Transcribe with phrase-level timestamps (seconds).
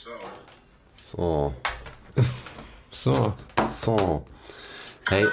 [0.00, 1.54] So.
[2.92, 3.34] So.
[3.64, 4.26] So.
[5.08, 5.26] Hey.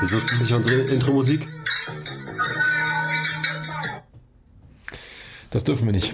[0.00, 1.46] Wieso ist das nicht unsere Intro-Musik?
[5.50, 6.12] Das dürfen wir nicht.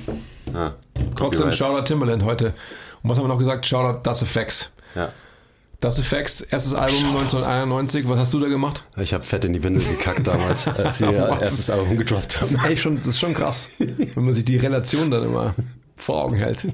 [0.55, 0.73] Ah,
[1.17, 1.51] Trotzdem.
[1.51, 2.55] Shoutout Timberland heute.
[3.03, 3.67] Und was haben wir noch gesagt?
[3.67, 4.71] Shoutout Das Effects.
[4.95, 5.11] Ja.
[5.81, 8.07] Das Effects, erstes Album 1991.
[8.07, 8.83] Was hast du da gemacht?
[8.99, 12.51] Ich habe fett in die Windel gekackt damals, als sie ihr erstes Album gedroppt Das
[12.53, 12.67] ist haben.
[12.67, 15.55] eigentlich schon, das ist schon krass, wenn man sich die Relation dann immer
[15.97, 16.67] vor Augen hält.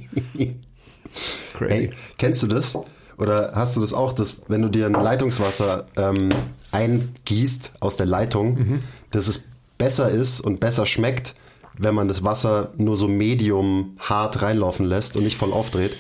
[1.55, 1.89] Crazy.
[1.89, 2.77] Hey, kennst du das?
[3.17, 6.29] Oder hast du das auch, dass wenn du dir ein Leitungswasser ähm,
[6.73, 9.45] eingießt aus der Leitung, dass es
[9.79, 11.35] besser ist und besser schmeckt,
[11.79, 15.93] wenn man das Wasser nur so medium hart reinlaufen lässt und nicht voll aufdreht?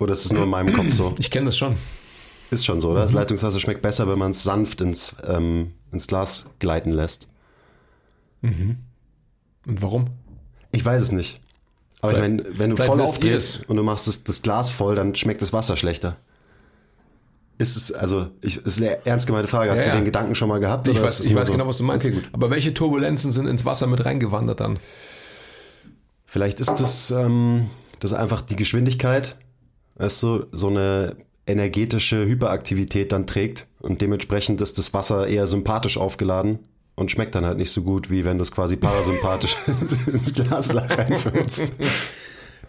[0.00, 1.14] Oder ist es nur in meinem Kopf so?
[1.18, 1.76] Ich kenne das schon.
[2.52, 3.00] Ist schon so, oder?
[3.00, 7.28] Das Leitungswasser schmeckt besser, wenn man es sanft ins, ähm, ins Glas gleiten lässt.
[8.42, 8.78] Und
[9.66, 10.06] warum?
[10.70, 11.40] Ich weiß es nicht.
[12.00, 14.96] Aber ich Vielleicht- meine, wenn du voll aufdrehst und du machst das, das Glas voll,
[14.96, 16.16] dann schmeckt das Wasser schlechter.
[17.58, 19.70] Ist es, also, ich, ist eine ernst gemeinte Frage.
[19.70, 19.96] Hast Ja, du ja.
[20.00, 20.88] den Gedanken schon mal gehabt?
[20.88, 21.52] Ich weiß, ich weiß so?
[21.52, 22.04] genau, was du meinst.
[22.04, 22.28] Okay, gut.
[22.32, 24.78] Aber welche Turbulenzen sind ins Wasser mit reingewandert dann?
[26.26, 29.36] Vielleicht ist das, ähm, das einfach die Geschwindigkeit,
[29.96, 35.96] weißt du, so eine energetische Hyperaktivität dann trägt und dementsprechend ist das Wasser eher sympathisch
[35.98, 36.60] aufgeladen
[36.94, 39.56] und schmeckt dann halt nicht so gut, wie wenn du es quasi parasympathisch
[40.12, 41.72] ins Glas reinfüllst.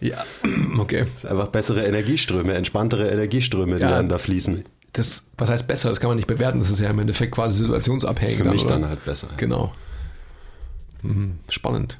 [0.00, 0.24] Ja,
[0.78, 1.00] okay.
[1.02, 3.90] Es ist einfach bessere Energieströme, entspanntere Energieströme, die Ja.
[3.90, 4.64] dann da fließen.
[4.92, 5.88] Das, was heißt besser?
[5.88, 6.58] Das kann man nicht bewerten.
[6.60, 8.36] Das ist ja im Endeffekt quasi situationsabhängig.
[8.38, 8.74] Für mich oder?
[8.74, 9.28] dann halt besser.
[9.36, 9.72] Genau.
[11.02, 11.98] Mhm, spannend.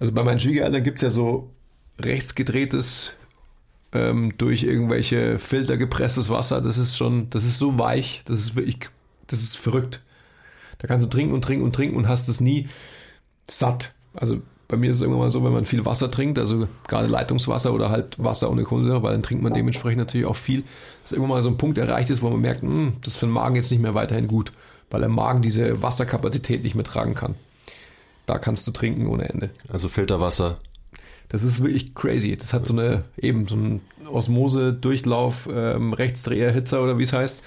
[0.00, 1.50] Also bei meinen Schwiegereltern gibt es ja so
[2.00, 3.12] rechtsgedrehtes,
[3.92, 6.60] ähm, durch irgendwelche Filter gepresstes Wasser.
[6.60, 8.78] Das ist schon, das ist so weich, das ist wirklich,
[9.26, 10.00] das ist verrückt.
[10.78, 12.68] Da kannst du trinken und trinken und trinken und hast es nie
[13.48, 13.92] satt.
[14.14, 17.06] Also bei mir ist es irgendwann mal so, wenn man viel Wasser trinkt, also gerade
[17.06, 20.64] Leitungswasser oder halt Wasser ohne Kohlensäure, weil dann trinkt man dementsprechend natürlich auch viel,
[21.02, 23.26] dass irgendwann mal so ein Punkt erreicht ist, wo man merkt, "Hm, das ist für
[23.26, 24.52] den Magen jetzt nicht mehr weiterhin gut,
[24.90, 27.34] weil der Magen diese Wasserkapazität nicht mehr tragen kann.
[28.24, 29.50] Da kannst du trinken ohne Ende.
[29.68, 30.58] Also Filterwasser.
[31.32, 32.36] Das ist wirklich crazy.
[32.36, 37.42] Das hat so eine, eben so einen Osmose-Durchlauf, ähm, Rechtsdreher, Hitzer oder wie es heißt.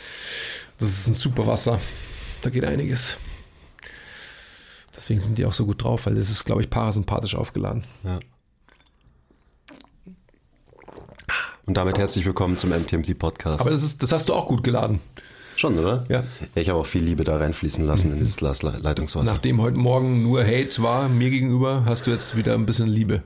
[0.79, 1.79] Das ist ein super Wasser.
[2.41, 3.18] Da geht einiges.
[4.95, 7.84] Deswegen sind die auch so gut drauf, weil das ist, glaube ich, parasympathisch aufgeladen.
[8.03, 8.19] Ja.
[11.68, 13.62] Und damit herzlich willkommen zum MTMT Podcast.
[13.62, 15.00] Aber das, ist, das hast du auch gut geladen.
[15.57, 16.06] Schon, oder?
[16.09, 16.24] Ja.
[16.56, 19.31] Ich habe auch viel Liebe da reinfließen lassen in dieses Glas Leitungswasser.
[19.31, 23.22] Nachdem heute Morgen nur Hate war mir gegenüber, hast du jetzt wieder ein bisschen Liebe.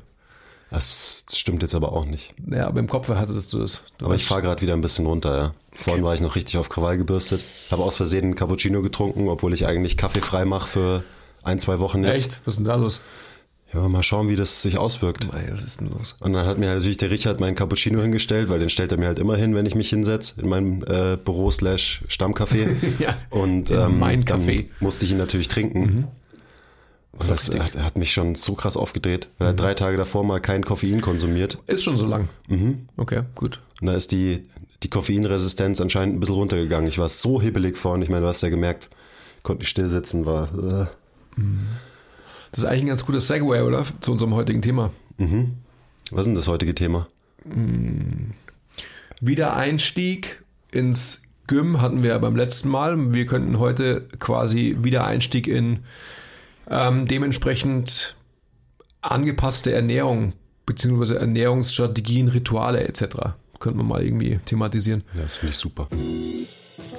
[0.71, 2.33] Das stimmt jetzt aber auch nicht.
[2.49, 3.81] Ja, aber im Kopf hattest du das.
[3.97, 5.53] Du Aber ich fahre gerade wieder ein bisschen runter, ja.
[5.71, 7.41] Vorhin war ich noch richtig auf Krawall gebürstet.
[7.71, 11.03] Habe aus Versehen einen Cappuccino getrunken, obwohl ich eigentlich Kaffee frei mache für
[11.43, 12.25] ein, zwei Wochen jetzt.
[12.25, 12.39] Echt?
[12.45, 13.01] Was ist denn da los?
[13.73, 15.27] Ja, mal schauen, wie das sich auswirkt.
[15.31, 16.17] Was ist denn los?
[16.19, 19.05] Und dann hat mir natürlich der Richard meinen Cappuccino hingestellt, weil den stellt er mir
[19.07, 22.75] halt immer hin, wenn ich mich hinsetze in meinem äh, Büro slash Stammcafé.
[22.99, 24.65] Ja, Und ähm, mein Café.
[24.79, 25.83] musste ich ihn natürlich trinken.
[25.83, 26.07] Und
[27.17, 30.39] ist das hat, hat mich schon so krass aufgedreht, weil er drei Tage davor mal
[30.39, 31.57] kein Koffein konsumiert.
[31.67, 32.29] Ist schon so lang.
[32.97, 33.59] Okay, gut.
[33.81, 34.45] Und da ist die,
[34.83, 36.87] die Koffeinresistenz anscheinend ein bisschen runtergegangen.
[36.87, 38.01] Ich war so hibbelig vorhin.
[38.01, 38.89] Ich meine, du hast ja gemerkt,
[39.43, 40.49] konnte nicht still sitzen, war.
[40.53, 40.85] Äh.
[42.51, 43.83] Das ist eigentlich ein ganz guter Segway, oder?
[44.01, 44.91] Zu unserem heutigen Thema.
[46.11, 47.07] Was ist denn das heutige Thema?
[49.21, 53.13] Wiedereinstieg ins Gym hatten wir ja beim letzten Mal.
[53.13, 55.79] Wir könnten heute quasi Wiedereinstieg in
[56.69, 58.15] ähm, dementsprechend
[59.01, 60.33] angepasste Ernährung
[60.65, 63.33] beziehungsweise Ernährungsstrategien, Rituale etc.
[63.59, 65.03] Könnten wir mal irgendwie thematisieren.
[65.15, 65.87] Ja, das finde ich super.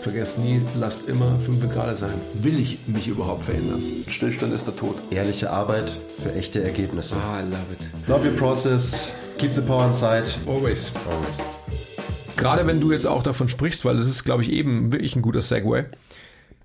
[0.01, 2.15] Vergesst nie, lasst immer 5 Grad sein.
[2.35, 3.83] Will ich mich überhaupt verändern?
[4.09, 4.97] Stillstand ist der Tod.
[5.11, 5.91] Ehrliche Arbeit
[6.23, 7.17] für echte Ergebnisse.
[7.17, 8.09] Ah, I love it.
[8.09, 9.13] Love your process.
[9.39, 10.25] Keep the power inside.
[10.47, 10.91] Always.
[11.09, 11.39] Always.
[12.37, 15.23] Gerade wenn du jetzt auch davon sprichst, weil das ist, glaube ich, eben wirklich ein
[15.23, 15.85] guter Segway,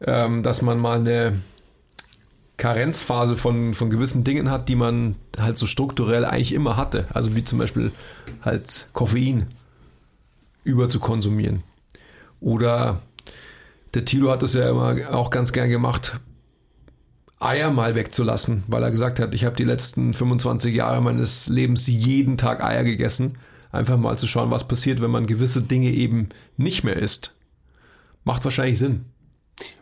[0.01, 1.33] ähm, dass man mal eine
[2.57, 7.05] Karenzphase von, von gewissen Dingen hat, die man halt so strukturell eigentlich immer hatte.
[7.13, 7.91] Also wie zum Beispiel
[8.41, 9.47] halt Koffein
[10.63, 11.63] über zu konsumieren.
[12.39, 13.01] Oder
[13.93, 16.19] der Tilo hat das ja immer auch ganz gern gemacht,
[17.39, 21.85] Eier mal wegzulassen, weil er gesagt hat, ich habe die letzten 25 Jahre meines Lebens
[21.85, 23.37] jeden Tag Eier gegessen.
[23.71, 27.35] Einfach mal zu schauen, was passiert, wenn man gewisse Dinge eben nicht mehr isst.
[28.23, 29.05] Macht wahrscheinlich Sinn.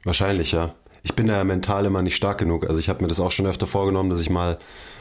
[0.04, 0.74] Wahrscheinlich, ja.
[1.04, 2.68] Ich bin da mental immer nicht stark genug.
[2.68, 4.58] Also ich habe mir das auch schon öfter vorgenommen, dass ich mal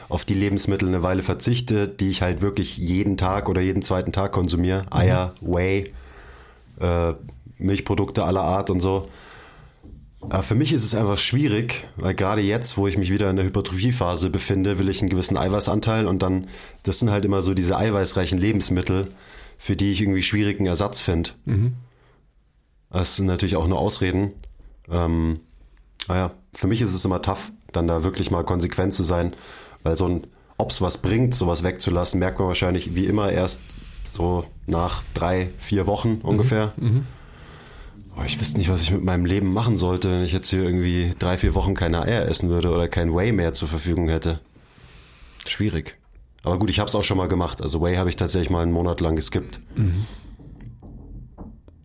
[0.09, 4.11] auf die Lebensmittel eine Weile verzichte, die ich halt wirklich jeden Tag oder jeden zweiten
[4.11, 4.85] Tag konsumiere.
[4.91, 5.93] Eier, Whey,
[6.79, 7.13] äh,
[7.57, 9.07] Milchprodukte aller Art und so.
[10.29, 13.35] Aber für mich ist es einfach schwierig, weil gerade jetzt, wo ich mich wieder in
[13.35, 16.47] der Hypertrophiephase befinde, will ich einen gewissen Eiweißanteil und dann,
[16.83, 19.07] das sind halt immer so diese eiweißreichen Lebensmittel,
[19.57, 21.31] für die ich irgendwie schwierigen Ersatz finde.
[21.45, 21.73] Mhm.
[22.89, 24.31] Das sind natürlich auch nur Ausreden.
[24.89, 25.39] Ähm,
[26.07, 29.33] naja, für mich ist es immer tough, dann da wirklich mal konsequent zu sein,
[29.83, 30.27] weil so ein,
[30.57, 33.59] ob es was bringt, sowas wegzulassen, merkt man wahrscheinlich wie immer erst
[34.11, 36.73] so nach drei, vier Wochen ungefähr.
[36.77, 36.87] Mhm.
[36.87, 37.05] Mhm.
[38.15, 40.63] Oh, ich wüsste nicht, was ich mit meinem Leben machen sollte, wenn ich jetzt hier
[40.63, 44.39] irgendwie drei, vier Wochen keine Eier essen würde oder kein Whey mehr zur Verfügung hätte.
[45.47, 45.97] Schwierig.
[46.43, 47.61] Aber gut, ich habe es auch schon mal gemacht.
[47.61, 49.59] Also Whey habe ich tatsächlich mal einen Monat lang geskippt.
[49.75, 50.05] Mhm.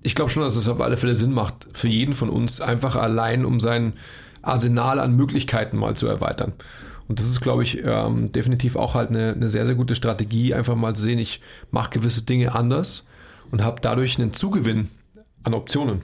[0.03, 2.97] Ich glaube schon, dass es auf alle Fälle Sinn macht, für jeden von uns einfach
[2.97, 3.95] allein, um sein
[4.43, 6.53] Arsenal an Möglichkeiten mal zu erweitern.
[7.09, 10.55] Und das ist, glaube ich, ähm, definitiv auch halt eine, eine sehr, sehr gute Strategie,
[10.55, 11.41] einfach mal zu sehen, ich
[11.71, 13.09] mache gewisse Dinge anders
[13.51, 14.89] und habe dadurch einen Zugewinn
[15.43, 16.03] an Optionen.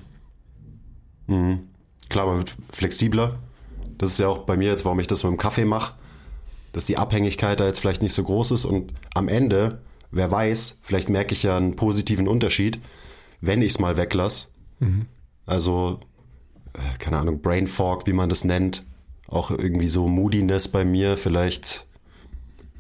[1.27, 1.61] Mhm.
[2.09, 3.39] Klar, man wird flexibler.
[3.99, 5.95] Das ist ja auch bei mir jetzt, warum ich das mit dem Kaffee mache,
[6.73, 9.81] dass die Abhängigkeit da jetzt vielleicht nicht so groß ist und am Ende,
[10.11, 12.81] wer weiß, vielleicht merke ich ja einen positiven Unterschied,
[13.47, 14.49] wenn ich es mal weglasse.
[14.81, 15.07] Mhm.
[15.47, 16.01] Also,
[16.73, 18.85] äh, keine Ahnung, Brain Fog, wie man das nennt.
[19.29, 21.17] Auch irgendwie so Moodiness bei mir.
[21.17, 21.87] Vielleicht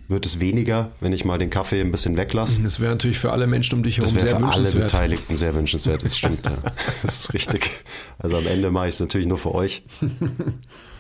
[0.08, 2.62] wird es weniger, wenn ich mal den Kaffee ein bisschen weglasse.
[2.62, 4.52] Das wäre natürlich für alle Menschen um dich herum sehr wünschenswert.
[4.52, 6.44] Das wäre für alle Beteiligten sehr wünschenswert, das stimmt.
[6.44, 6.58] ja.
[7.02, 7.70] Das ist richtig.
[8.18, 9.82] Also am Ende mache ich es natürlich nur für euch.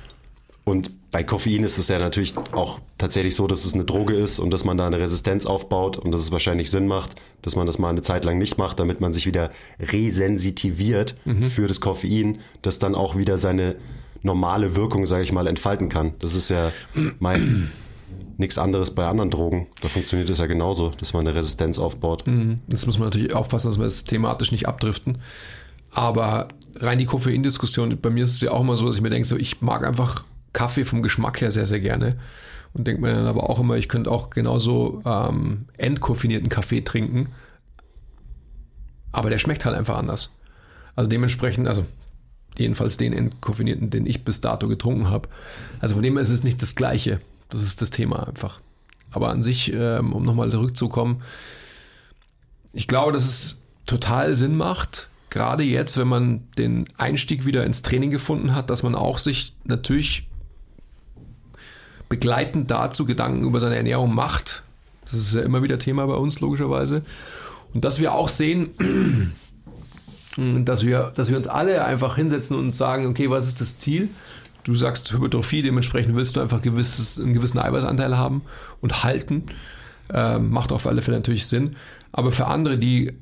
[0.64, 4.38] Und bei Koffein ist es ja natürlich auch tatsächlich so, dass es eine Droge ist
[4.38, 7.66] und dass man da eine Resistenz aufbaut und dass es wahrscheinlich Sinn macht, dass man
[7.66, 11.44] das mal eine Zeit lang nicht macht, damit man sich wieder resensitiviert mhm.
[11.44, 13.76] für das Koffein, das dann auch wieder seine
[14.22, 16.14] normale Wirkung, sage ich mal, entfalten kann.
[16.18, 16.72] Das ist ja
[17.18, 17.70] mein
[18.38, 19.66] nichts anderes bei anderen Drogen.
[19.82, 22.26] Da funktioniert es ja genauso, dass man eine Resistenz aufbaut.
[22.26, 22.60] Mhm.
[22.68, 25.18] Jetzt muss man natürlich aufpassen, dass wir es thematisch nicht abdriften.
[25.90, 29.10] Aber rein die Koffeindiskussion, bei mir ist es ja auch immer so, dass ich mir
[29.10, 32.16] denke, so, ich mag einfach Kaffee vom Geschmack her sehr, sehr gerne.
[32.72, 37.28] Und denke mir dann aber auch immer, ich könnte auch genauso ähm, entkoffinierten Kaffee trinken.
[39.12, 40.34] Aber der schmeckt halt einfach anders.
[40.96, 41.84] Also dementsprechend, also
[42.56, 45.28] jedenfalls den entkoffinierten, den ich bis dato getrunken habe.
[45.80, 47.20] Also von dem her ist es nicht das Gleiche.
[47.48, 48.60] Das ist das Thema einfach.
[49.10, 51.22] Aber an sich, ähm, um nochmal zurückzukommen,
[52.72, 57.82] ich glaube, dass es total Sinn macht, gerade jetzt, wenn man den Einstieg wieder ins
[57.82, 60.26] Training gefunden hat, dass man auch sich natürlich
[62.14, 64.62] begleitend dazu Gedanken über seine Ernährung macht.
[65.04, 67.02] Das ist ja immer wieder Thema bei uns, logischerweise.
[67.74, 69.34] Und dass wir auch sehen,
[70.64, 74.10] dass wir, dass wir uns alle einfach hinsetzen und sagen, okay, was ist das Ziel?
[74.62, 78.42] Du sagst Hypertrophie, dementsprechend willst du einfach gewisses, einen gewissen Eiweißanteil haben
[78.80, 79.46] und halten.
[80.12, 81.74] Ähm, macht auf alle Fälle natürlich Sinn.
[82.12, 83.12] Aber für andere, die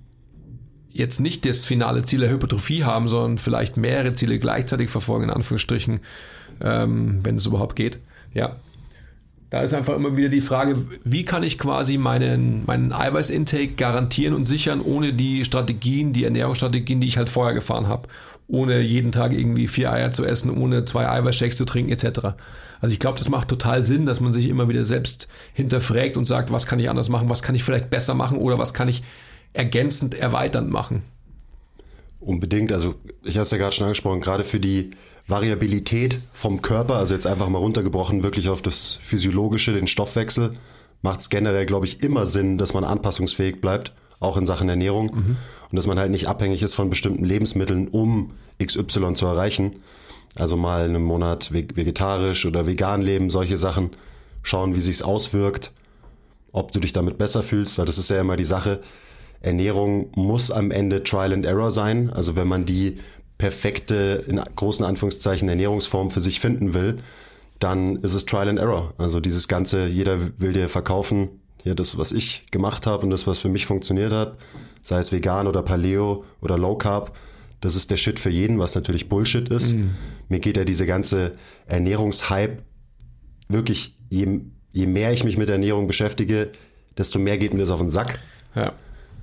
[0.91, 5.31] jetzt nicht das finale Ziel der Hypertrophie haben, sondern vielleicht mehrere Ziele gleichzeitig verfolgen, in
[5.31, 6.01] Anführungsstrichen,
[6.61, 7.99] ähm, wenn es überhaupt geht,
[8.35, 8.57] ja.
[9.53, 14.33] Da ist einfach immer wieder die Frage, wie kann ich quasi meinen, meinen Eiweißintake garantieren
[14.35, 18.09] und sichern, ohne die Strategien, die Ernährungsstrategien, die ich halt vorher gefahren habe
[18.49, 22.35] ohne jeden Tag irgendwie vier Eier zu essen, ohne zwei Eiweißshakes zu trinken etc.
[22.81, 26.27] Also ich glaube, das macht total Sinn, dass man sich immer wieder selbst hinterfragt und
[26.27, 28.89] sagt, was kann ich anders machen, was kann ich vielleicht besser machen oder was kann
[28.89, 29.03] ich
[29.55, 31.03] ergänzend erweiternd machen.
[32.21, 32.95] Unbedingt, also
[33.25, 34.91] ich habe es ja gerade schon angesprochen, gerade für die
[35.33, 40.53] Variabilität vom Körper, also jetzt einfach mal runtergebrochen, wirklich auf das Physiologische, den Stoffwechsel,
[41.03, 45.07] macht es generell, glaube ich, immer Sinn, dass man anpassungsfähig bleibt auch in Sachen Ernährung.
[45.07, 45.37] Mhm.
[45.71, 49.77] Und dass man halt nicht abhängig ist von bestimmten Lebensmitteln, um XY zu erreichen.
[50.37, 53.91] Also mal einen Monat vegetarisch oder vegan leben, solche Sachen.
[54.43, 55.73] Schauen, wie sich's auswirkt,
[56.53, 58.81] ob du dich damit besser fühlst, weil das ist ja immer die Sache.
[59.41, 62.11] Ernährung muss am Ende Trial and Error sein.
[62.11, 62.99] Also wenn man die
[63.39, 66.99] perfekte, in großen Anführungszeichen, Ernährungsform für sich finden will,
[67.59, 68.95] dann ist es Trial and Error.
[68.99, 71.29] Also dieses ganze, jeder will dir verkaufen,
[71.63, 74.37] hier das, was ich gemacht habe und das, was für mich funktioniert hat,
[74.83, 77.17] sei es vegan oder Paleo oder Low Carb,
[77.61, 79.77] das ist der Shit für jeden, was natürlich Bullshit ist.
[79.77, 79.91] Mm.
[80.29, 81.33] Mir geht ja diese ganze
[81.67, 82.59] Ernährungshype
[83.49, 84.41] wirklich, je,
[84.73, 86.51] je mehr ich mich mit Ernährung beschäftige,
[86.99, 88.19] desto mehr geht mir das auf den Sack.
[88.55, 88.75] Ja.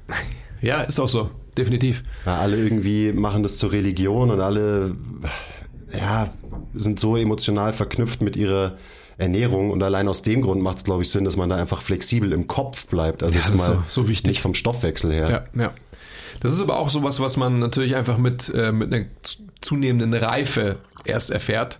[0.61, 2.03] Ja, ist auch so, definitiv.
[2.25, 4.95] Ja, alle irgendwie machen das zur Religion und alle
[5.93, 6.29] ja,
[6.73, 8.77] sind so emotional verknüpft mit ihrer
[9.17, 11.81] Ernährung und allein aus dem Grund macht es, glaube ich, Sinn, dass man da einfach
[11.81, 13.21] flexibel im Kopf bleibt.
[13.21, 14.27] Also ja, jetzt mal so, so wichtig.
[14.27, 15.47] nicht vom Stoffwechsel her.
[15.53, 15.73] Ja, ja.
[16.39, 19.05] Das ist aber auch sowas, was man natürlich einfach mit, äh, mit einer
[19.59, 21.79] zunehmenden Reife erst erfährt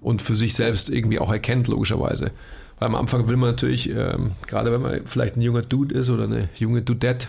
[0.00, 2.30] und für sich selbst irgendwie auch erkennt, logischerweise.
[2.78, 6.08] Weil am Anfang will man natürlich, ähm, gerade wenn man vielleicht ein junger Dude ist
[6.08, 7.28] oder eine junge Dudette,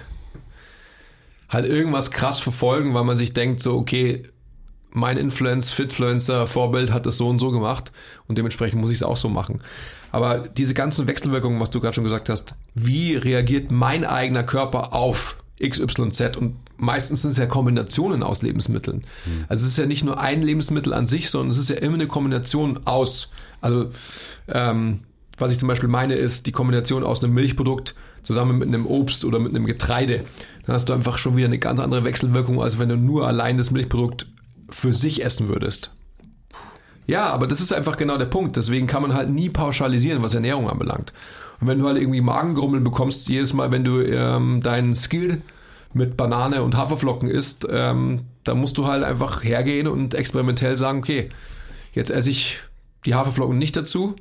[1.50, 4.24] halt irgendwas krass verfolgen, weil man sich denkt, so, okay,
[4.92, 7.92] mein Influence, Fitfluencer, Vorbild hat das so und so gemacht
[8.28, 9.62] und dementsprechend muss ich es auch so machen.
[10.12, 14.94] Aber diese ganzen Wechselwirkungen, was du gerade schon gesagt hast, wie reagiert mein eigener Körper
[14.94, 19.04] auf XYZ und meistens sind es ja Kombinationen aus Lebensmitteln.
[19.26, 19.46] Mhm.
[19.50, 21.96] Also es ist ja nicht nur ein Lebensmittel an sich, sondern es ist ja immer
[21.96, 23.32] eine Kombination aus.
[23.62, 23.92] Also
[24.48, 25.02] ähm,
[25.38, 29.26] was ich zum Beispiel meine, ist die Kombination aus einem Milchprodukt zusammen mit einem Obst
[29.26, 30.26] oder mit einem Getreide.
[30.66, 33.58] Dann hast du einfach schon wieder eine ganz andere Wechselwirkung, als wenn du nur allein
[33.58, 34.28] das Milchprodukt
[34.70, 35.94] für sich essen würdest.
[37.08, 38.56] Ja, aber das ist einfach genau der Punkt.
[38.56, 41.12] Deswegen kann man halt nie pauschalisieren, was Ernährung anbelangt.
[41.60, 45.42] Und wenn du halt irgendwie Magengrummeln bekommst, jedes Mal, wenn du ähm, deinen Skill
[45.94, 51.00] mit Banane und Haferflocken isst, ähm, dann musst du halt einfach hergehen und experimentell sagen,
[51.00, 51.30] okay,
[51.94, 52.60] jetzt esse ich
[53.06, 54.16] die Haferflocken nicht dazu.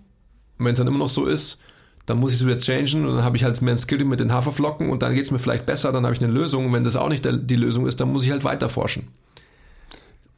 [0.58, 1.60] Und wenn es dann immer noch so ist,
[2.08, 4.32] dann muss ich es wieder changen und dann habe ich halt mehr Skill mit den
[4.32, 6.66] Haferflocken und dann geht es mir vielleicht besser, dann habe ich eine Lösung.
[6.66, 9.08] Und wenn das auch nicht die Lösung ist, dann muss ich halt weiter forschen.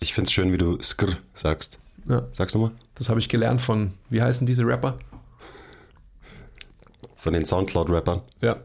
[0.00, 1.78] Ich finde es schön, wie du Skr sagst.
[2.08, 2.26] Ja.
[2.32, 2.72] Sag's nochmal.
[2.96, 4.96] Das habe ich gelernt von, wie heißen diese Rapper?
[7.16, 8.22] Von den Soundcloud-Rappern.
[8.40, 8.56] Ja.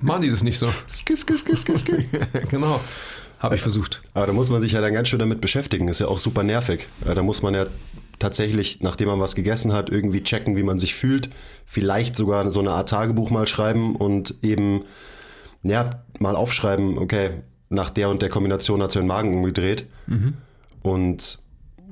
[0.00, 0.72] machen die das nicht so?
[0.88, 1.98] Skr, skr, skr, skr, skr.
[2.50, 2.80] genau.
[3.38, 4.02] Habe ich versucht.
[4.14, 5.86] Aber da muss man sich ja dann ganz schön damit beschäftigen.
[5.86, 6.88] Ist ja auch super nervig.
[7.04, 7.66] Da muss man ja
[8.22, 11.28] tatsächlich, nachdem man was gegessen hat, irgendwie checken, wie man sich fühlt.
[11.66, 14.84] Vielleicht sogar so eine Art Tagebuch mal schreiben und eben,
[15.62, 17.30] ja, mal aufschreiben, okay,
[17.68, 19.86] nach der und der Kombination hat sich den Magen umgedreht.
[20.06, 20.34] Mhm.
[20.82, 21.40] Und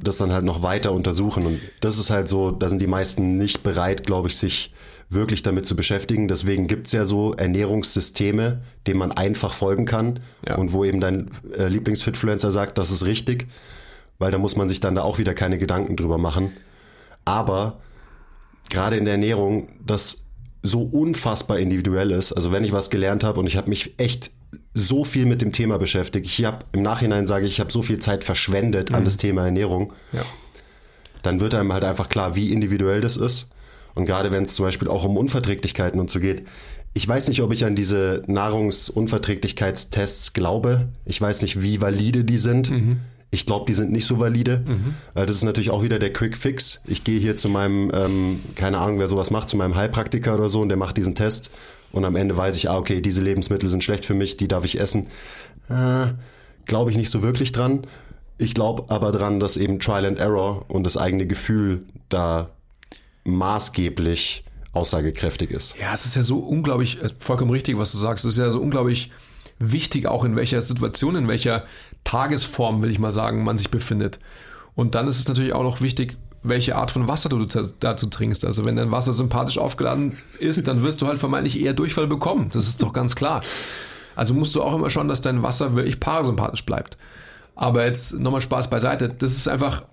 [0.03, 1.47] das dann halt noch weiter untersuchen.
[1.47, 4.73] Und das ist halt so, da sind die meisten nicht bereit, glaube ich, sich
[5.09, 6.29] wirklich damit zu beschäftigen.
[6.29, 10.57] Deswegen gibt es ja so Ernährungssysteme, denen man einfach folgen kann ja.
[10.57, 13.49] und wo eben dein äh, Lieblingsfitfluencer sagt, das ist richtig,
[14.21, 16.53] weil da muss man sich dann da auch wieder keine Gedanken drüber machen.
[17.25, 17.81] Aber
[18.69, 20.23] gerade in der Ernährung, das
[20.62, 22.33] so unfassbar individuell ist.
[22.33, 24.31] Also wenn ich was gelernt habe und ich habe mich echt
[24.75, 26.27] so viel mit dem Thema beschäftigt.
[26.27, 28.97] Ich habe im Nachhinein sage ich, ich habe so viel Zeit verschwendet mhm.
[28.97, 29.95] an das Thema Ernährung.
[30.12, 30.23] Ja.
[31.23, 33.49] Dann wird einem halt einfach klar, wie individuell das ist.
[33.95, 36.47] Und gerade wenn es zum Beispiel auch um Unverträglichkeiten und so geht.
[36.93, 40.89] Ich weiß nicht, ob ich an diese Nahrungsunverträglichkeitstests glaube.
[41.05, 42.71] Ich weiß nicht, wie valide die sind.
[42.71, 42.97] Mhm.
[43.31, 44.63] Ich glaube, die sind nicht so valide.
[44.67, 44.95] Mhm.
[45.15, 46.81] Das ist natürlich auch wieder der Quick Fix.
[46.85, 50.49] Ich gehe hier zu meinem, ähm, keine Ahnung, wer sowas macht, zu meinem Heilpraktiker oder
[50.49, 51.51] so und der macht diesen Test
[51.93, 54.65] und am Ende weiß ich, ah, okay, diese Lebensmittel sind schlecht für mich, die darf
[54.65, 55.09] ich essen.
[55.69, 56.09] Äh,
[56.67, 57.87] glaube ich nicht so wirklich dran.
[58.39, 62.51] Ich glaube aber dran, dass eben Trial and Error und das eigene Gefühl da
[63.25, 65.77] maßgeblich aussagekräftig ist.
[65.81, 68.25] Ja, es ist ja so unglaublich, äh, vollkommen richtig, was du sagst.
[68.25, 69.11] Es ist ja so unglaublich
[69.59, 71.65] wichtig, auch in welcher Situation, in welcher
[72.04, 74.19] Tagesform, will ich mal sagen, man sich befindet.
[74.75, 78.45] Und dann ist es natürlich auch noch wichtig, welche Art von Wasser du dazu trinkst.
[78.45, 82.49] Also wenn dein Wasser sympathisch aufgeladen ist, dann wirst du halt vermeintlich eher Durchfall bekommen.
[82.52, 83.42] Das ist doch ganz klar.
[84.16, 86.97] Also musst du auch immer schauen, dass dein Wasser wirklich parasympathisch bleibt.
[87.54, 89.09] Aber jetzt nochmal Spaß beiseite.
[89.11, 89.85] Das ist einfach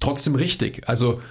[0.00, 0.88] trotzdem richtig.
[0.88, 1.22] Also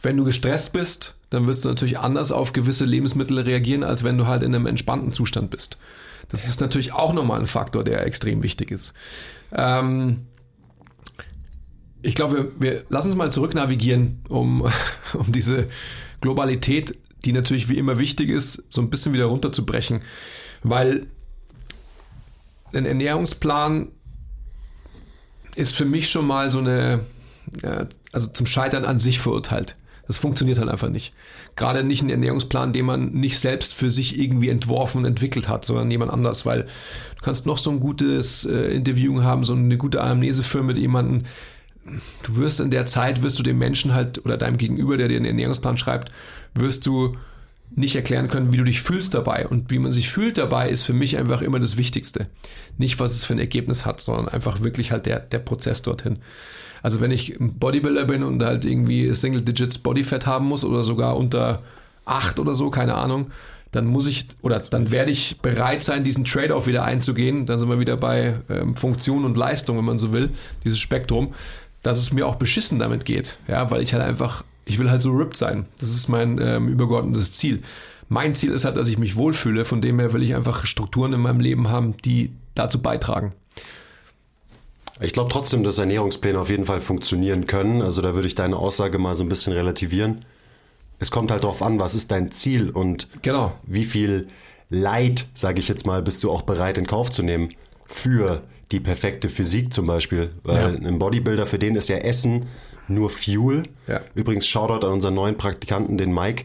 [0.00, 4.16] wenn du gestresst bist, dann wirst du natürlich anders auf gewisse Lebensmittel reagieren, als wenn
[4.16, 5.76] du halt in einem entspannten Zustand bist.
[6.28, 8.94] Das ist natürlich auch nochmal ein Faktor, der extrem wichtig ist.
[9.52, 10.26] Ähm,
[12.02, 14.70] ich glaube, wir, wir lassen uns mal zurück navigieren, um,
[15.14, 15.68] um diese
[16.20, 20.02] Globalität, die natürlich wie immer wichtig ist, so ein bisschen wieder runterzubrechen.
[20.62, 21.06] Weil
[22.72, 23.88] ein Ernährungsplan
[25.54, 27.00] ist für mich schon mal so eine,
[28.12, 29.76] also zum Scheitern an sich verurteilt.
[30.06, 31.14] Das funktioniert halt einfach nicht.
[31.56, 35.64] Gerade nicht ein Ernährungsplan, den man nicht selbst für sich irgendwie entworfen und entwickelt hat,
[35.64, 39.76] sondern jemand anders, weil du kannst noch so ein gutes äh, Interview haben, so eine
[39.76, 41.22] gute Anamnese führen mit jemandem,
[42.22, 45.16] du wirst in der Zeit, wirst du dem Menschen halt oder deinem Gegenüber, der dir
[45.16, 46.10] einen Ernährungsplan schreibt,
[46.54, 47.16] wirst du
[47.70, 49.46] nicht erklären können, wie du dich fühlst dabei.
[49.48, 52.28] Und wie man sich fühlt dabei, ist für mich einfach immer das Wichtigste.
[52.78, 56.18] Nicht, was es für ein Ergebnis hat, sondern einfach wirklich halt der, der Prozess dorthin.
[56.82, 60.82] Also wenn ich ein Bodybuilder bin und halt irgendwie Single Digits Bodyfat haben muss oder
[60.82, 61.62] sogar unter
[62.04, 63.30] acht oder so, keine Ahnung,
[63.72, 67.46] dann muss ich oder dann werde ich bereit sein, diesen Trade-off wieder einzugehen.
[67.46, 70.30] Dann sind wir wieder bei ähm, Funktion und Leistung, wenn man so will,
[70.62, 71.34] dieses Spektrum
[71.84, 73.36] dass es mir auch beschissen damit geht.
[73.46, 75.66] Ja, weil ich halt einfach, ich will halt so ripped sein.
[75.78, 77.62] Das ist mein ähm, übergeordnetes Ziel.
[78.08, 79.64] Mein Ziel ist halt, dass ich mich wohlfühle.
[79.64, 83.32] Von dem her will ich einfach Strukturen in meinem Leben haben, die dazu beitragen.
[85.00, 87.82] Ich glaube trotzdem, dass Ernährungspläne auf jeden Fall funktionieren können.
[87.82, 90.24] Also da würde ich deine Aussage mal so ein bisschen relativieren.
[90.98, 93.52] Es kommt halt darauf an, was ist dein Ziel und genau.
[93.64, 94.28] wie viel
[94.70, 97.48] Leid, sage ich jetzt mal, bist du auch bereit in Kauf zu nehmen
[97.86, 100.30] für die perfekte Physik zum Beispiel.
[100.44, 100.88] Weil ja.
[100.88, 102.46] ein Bodybuilder, für den ist ja Essen
[102.88, 103.64] nur Fuel.
[103.86, 104.00] Ja.
[104.14, 106.44] Übrigens, Shoutout an unseren neuen Praktikanten, den Mike.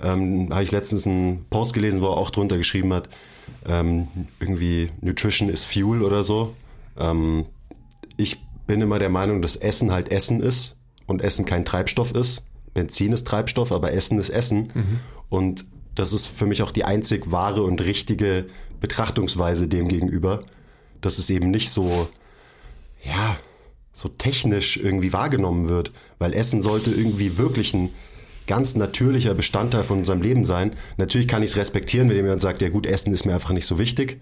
[0.00, 3.08] Ähm, habe ich letztens einen Post gelesen, wo er auch drunter geschrieben hat,
[3.66, 6.54] ähm, irgendwie Nutrition is Fuel oder so.
[6.98, 7.46] Ähm,
[8.16, 12.46] ich bin immer der Meinung, dass Essen halt Essen ist und Essen kein Treibstoff ist.
[12.72, 14.72] Benzin ist Treibstoff, aber Essen ist Essen.
[15.28, 18.46] Und das ist für mich auch die einzig wahre und richtige
[18.80, 20.44] Betrachtungsweise dem gegenüber,
[21.00, 22.08] dass es eben nicht so,
[23.04, 23.36] ja,
[23.92, 27.90] so technisch irgendwie wahrgenommen wird, weil Essen sollte irgendwie wirklich ein
[28.46, 30.72] ganz natürlicher Bestandteil von unserem Leben sein.
[30.96, 33.66] Natürlich kann ich es respektieren, wenn jemand sagt, ja gut, Essen ist mir einfach nicht
[33.66, 34.20] so wichtig,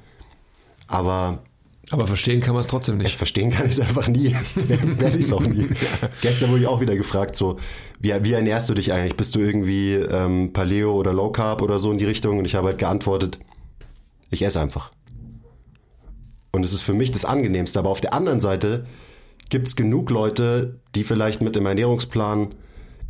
[0.86, 1.42] aber
[1.90, 3.14] Aber verstehen kann man es trotzdem nicht.
[3.14, 4.34] verstehen kann ich es einfach nie.
[4.66, 5.66] Werde ich es auch nie.
[6.20, 7.58] Gestern wurde ich auch wieder gefragt, so,
[8.00, 9.16] wie, wie ernährst du dich eigentlich?
[9.16, 12.38] Bist du irgendwie ähm, Paleo oder Low Carb oder so in die Richtung?
[12.38, 13.38] Und ich habe halt geantwortet,
[14.30, 14.90] ich esse einfach.
[16.52, 17.78] Und es ist für mich das Angenehmste.
[17.78, 18.86] Aber auf der anderen Seite
[19.48, 22.54] gibt es genug Leute, die vielleicht mit dem Ernährungsplan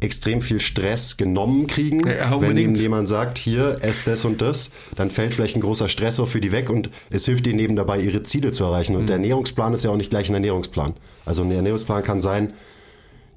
[0.00, 2.06] extrem viel Stress genommen kriegen.
[2.06, 2.78] Ja, wenn unbedingt.
[2.78, 6.40] jemand sagt, hier, ess das und das, dann fällt vielleicht ein großer Stress auch für
[6.40, 8.94] die weg und es hilft ihnen eben dabei, ihre Ziele zu erreichen.
[8.94, 10.94] Und der Ernährungsplan ist ja auch nicht gleich ein Ernährungsplan.
[11.24, 12.52] Also ein Ernährungsplan kann sein,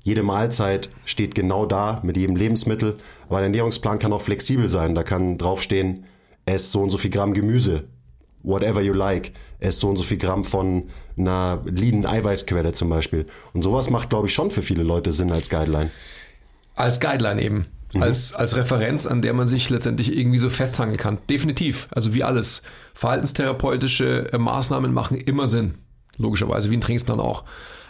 [0.04, 4.96] jede Mahlzeit steht genau da mit jedem Lebensmittel, aber ein Ernährungsplan kann auch flexibel sein.
[4.96, 6.06] Da kann draufstehen,
[6.46, 7.86] ess so und so viel Gramm Gemüse,
[8.44, 13.26] whatever you like, ess so und so viel Gramm von einer leanen Eiweißquelle zum Beispiel.
[13.54, 15.92] Und sowas macht, glaube ich, schon für viele Leute Sinn als Guideline.
[16.76, 17.66] Als Guideline eben.
[18.00, 21.18] Als, als Referenz, an der man sich letztendlich irgendwie so festhangeln kann.
[21.30, 21.88] Definitiv.
[21.92, 22.64] Also wie alles.
[22.94, 25.76] Verhaltenstherapeutische äh, Maßnahmen machen immer Sinn.
[26.18, 27.44] Logischerweise, wie ein Trainingsplan auch.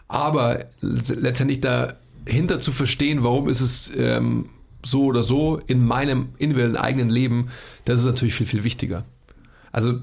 [0.08, 4.50] Aber letztendlich dahinter zu verstehen, warum ist es ähm,
[4.84, 7.50] so oder so in meinem individuellen eigenen Leben,
[7.86, 9.06] das ist natürlich viel, viel wichtiger.
[9.72, 10.00] Also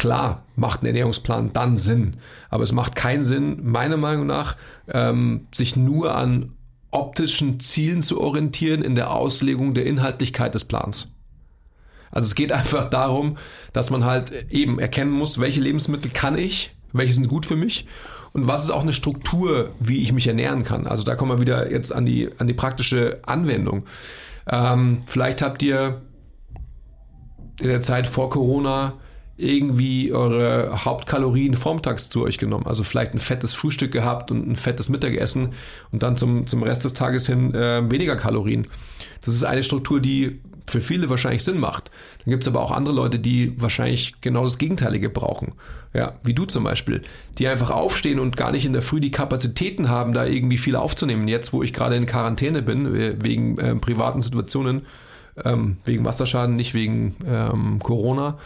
[0.00, 2.16] klar macht ein Ernährungsplan dann Sinn,
[2.48, 4.56] aber es macht keinen Sinn, meiner Meinung nach,
[4.88, 6.52] ähm, sich nur an
[6.90, 11.14] optischen Zielen zu orientieren in der Auslegung der Inhaltlichkeit des Plans.
[12.10, 13.36] Also es geht einfach darum,
[13.74, 17.86] dass man halt eben erkennen muss, welche Lebensmittel kann ich, welche sind gut für mich
[18.32, 20.86] und was ist auch eine Struktur, wie ich mich ernähren kann.
[20.86, 23.84] Also da kommen wir wieder jetzt an die, an die praktische Anwendung.
[24.48, 26.00] Ähm, vielleicht habt ihr
[27.60, 28.94] in der Zeit vor Corona
[29.40, 32.66] irgendwie eure Hauptkalorien vormittags zu euch genommen.
[32.66, 35.50] Also vielleicht ein fettes Frühstück gehabt und ein fettes Mittagessen
[35.92, 38.66] und dann zum, zum Rest des Tages hin äh, weniger Kalorien.
[39.22, 41.90] Das ist eine Struktur, die für viele wahrscheinlich Sinn macht.
[42.24, 45.52] Dann gibt es aber auch andere Leute, die wahrscheinlich genau das Gegenteilige brauchen.
[45.92, 47.02] Ja, wie du zum Beispiel,
[47.38, 50.76] die einfach aufstehen und gar nicht in der Früh die Kapazitäten haben, da irgendwie viel
[50.76, 51.26] aufzunehmen.
[51.26, 54.86] Jetzt, wo ich gerade in Quarantäne bin, äh, wegen äh, privaten Situationen,
[55.44, 58.38] ähm, wegen Wasserschaden, nicht wegen ähm, Corona,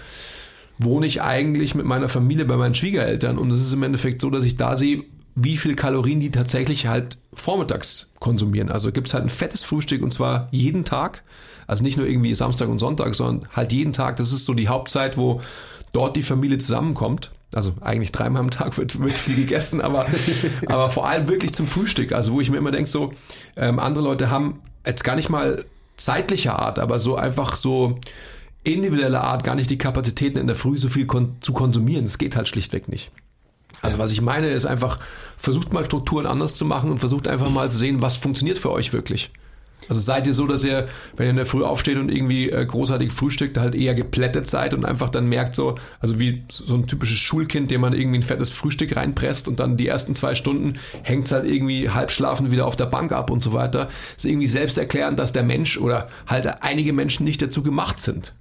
[0.78, 4.30] wohne ich eigentlich mit meiner Familie bei meinen Schwiegereltern und es ist im Endeffekt so,
[4.30, 5.04] dass ich da sehe,
[5.36, 8.70] wie viel Kalorien die tatsächlich halt vormittags konsumieren.
[8.70, 11.22] Also gibt es halt ein fettes Frühstück und zwar jeden Tag.
[11.66, 14.16] Also nicht nur irgendwie Samstag und Sonntag, sondern halt jeden Tag.
[14.16, 15.40] Das ist so die Hauptzeit, wo
[15.92, 17.32] dort die Familie zusammenkommt.
[17.54, 20.06] Also eigentlich dreimal am Tag wird, wird viel gegessen, aber,
[20.66, 22.12] aber vor allem wirklich zum Frühstück.
[22.12, 23.12] Also wo ich mir immer denke, so
[23.56, 25.64] ähm, andere Leute haben jetzt gar nicht mal
[25.96, 27.98] zeitlicher Art, aber so einfach so
[28.64, 32.04] individuelle Art gar nicht die Kapazitäten in der Früh so viel kon zu konsumieren.
[32.04, 33.10] Das geht halt schlichtweg nicht.
[33.82, 34.98] Also was ich meine ist einfach,
[35.36, 38.70] versucht mal Strukturen anders zu machen und versucht einfach mal zu sehen, was funktioniert für
[38.70, 39.30] euch wirklich.
[39.88, 42.64] Also seid ihr so, dass ihr, wenn ihr in der Früh aufsteht und irgendwie äh,
[42.64, 46.86] großartig frühstückt, halt eher geplättet seid und einfach dann merkt so, also wie so ein
[46.86, 50.78] typisches Schulkind, dem man irgendwie ein fettes Frühstück reinpresst und dann die ersten zwei Stunden
[51.02, 53.88] hängt es halt irgendwie halb schlafend wieder auf der Bank ab und so weiter.
[54.16, 58.32] Ist irgendwie selbst erklären, dass der Mensch oder halt einige Menschen nicht dazu gemacht sind.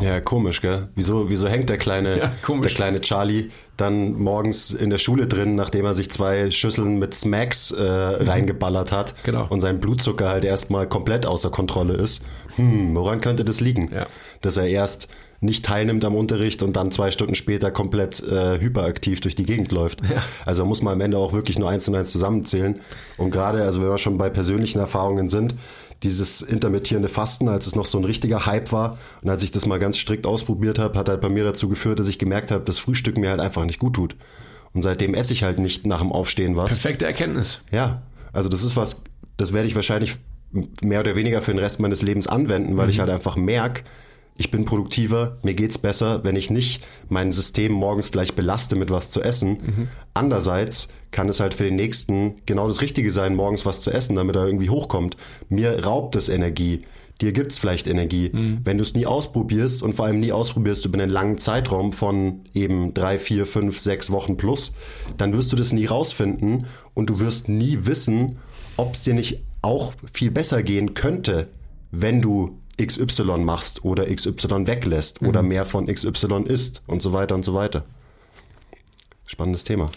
[0.00, 0.88] Ja, komisch, gell?
[0.94, 5.54] Wieso, wieso hängt der kleine, Ja, der kleine Charlie dann morgens in der Schule drin,
[5.54, 9.46] nachdem er sich zwei Schüsseln mit Smacks äh, reingeballert hat Genau.
[9.48, 12.24] und sein Blutzucker halt erstmal komplett außer Kontrolle ist?
[12.56, 13.90] Hm, woran könnte das liegen?
[13.94, 14.06] Ja.
[14.40, 15.08] Dass er erst
[15.40, 19.70] nicht teilnimmt am Unterricht und dann zwei Stunden später komplett äh, hyperaktiv durch die Gegend
[19.70, 20.00] läuft.
[20.10, 20.20] Ja.
[20.44, 22.80] Also muss man am Ende auch wirklich nur eins und eins zusammenzählen.
[23.18, 25.54] Und gerade, also wenn wir schon bei persönlichen Erfahrungen sind,
[26.02, 29.66] dieses intermittierende Fasten, als es noch so ein richtiger Hype war und als ich das
[29.66, 32.64] mal ganz strikt ausprobiert habe, hat halt bei mir dazu geführt, dass ich gemerkt habe,
[32.64, 34.16] dass Frühstück mir halt einfach nicht gut tut.
[34.74, 36.72] Und seitdem esse ich halt nicht nach dem Aufstehen was.
[36.72, 37.62] Perfekte Erkenntnis.
[37.72, 39.02] Ja, also das ist was,
[39.36, 40.16] das werde ich wahrscheinlich
[40.82, 43.82] mehr oder weniger für den Rest meines Lebens anwenden, weil ich halt einfach merke,
[44.38, 48.88] ich bin produktiver, mir geht's besser, wenn ich nicht mein System morgens gleich belaste mit
[48.88, 49.88] was zu essen.
[50.14, 54.14] Andererseits kann es halt für den nächsten genau das Richtige sein, morgens was zu essen,
[54.14, 55.16] damit er irgendwie hochkommt.
[55.48, 56.82] Mir raubt es Energie.
[57.20, 58.30] Dir gibt's vielleicht Energie.
[58.62, 62.42] Wenn du es nie ausprobierst und vor allem nie ausprobierst über einen langen Zeitraum von
[62.54, 64.76] eben drei, vier, fünf, sechs Wochen plus,
[65.16, 68.38] dann wirst du das nie rausfinden und du wirst nie wissen,
[68.76, 71.48] ob es dir nicht auch viel besser gehen könnte,
[71.90, 77.34] wenn du XY machst oder XY weglässt oder mehr von XY isst und so weiter
[77.34, 77.84] und so weiter.
[79.26, 79.90] Spannendes Thema.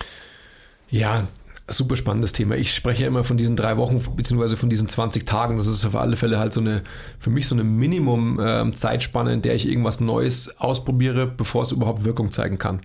[0.89, 1.27] Ja,
[1.71, 2.55] Super spannendes Thema.
[2.55, 5.55] Ich spreche ja immer von diesen drei Wochen beziehungsweise von diesen 20 Tagen.
[5.55, 6.83] Das ist auf alle Fälle halt so eine,
[7.19, 12.31] für mich so eine Minimum-Zeitspanne, in der ich irgendwas Neues ausprobiere, bevor es überhaupt Wirkung
[12.31, 12.81] zeigen kann.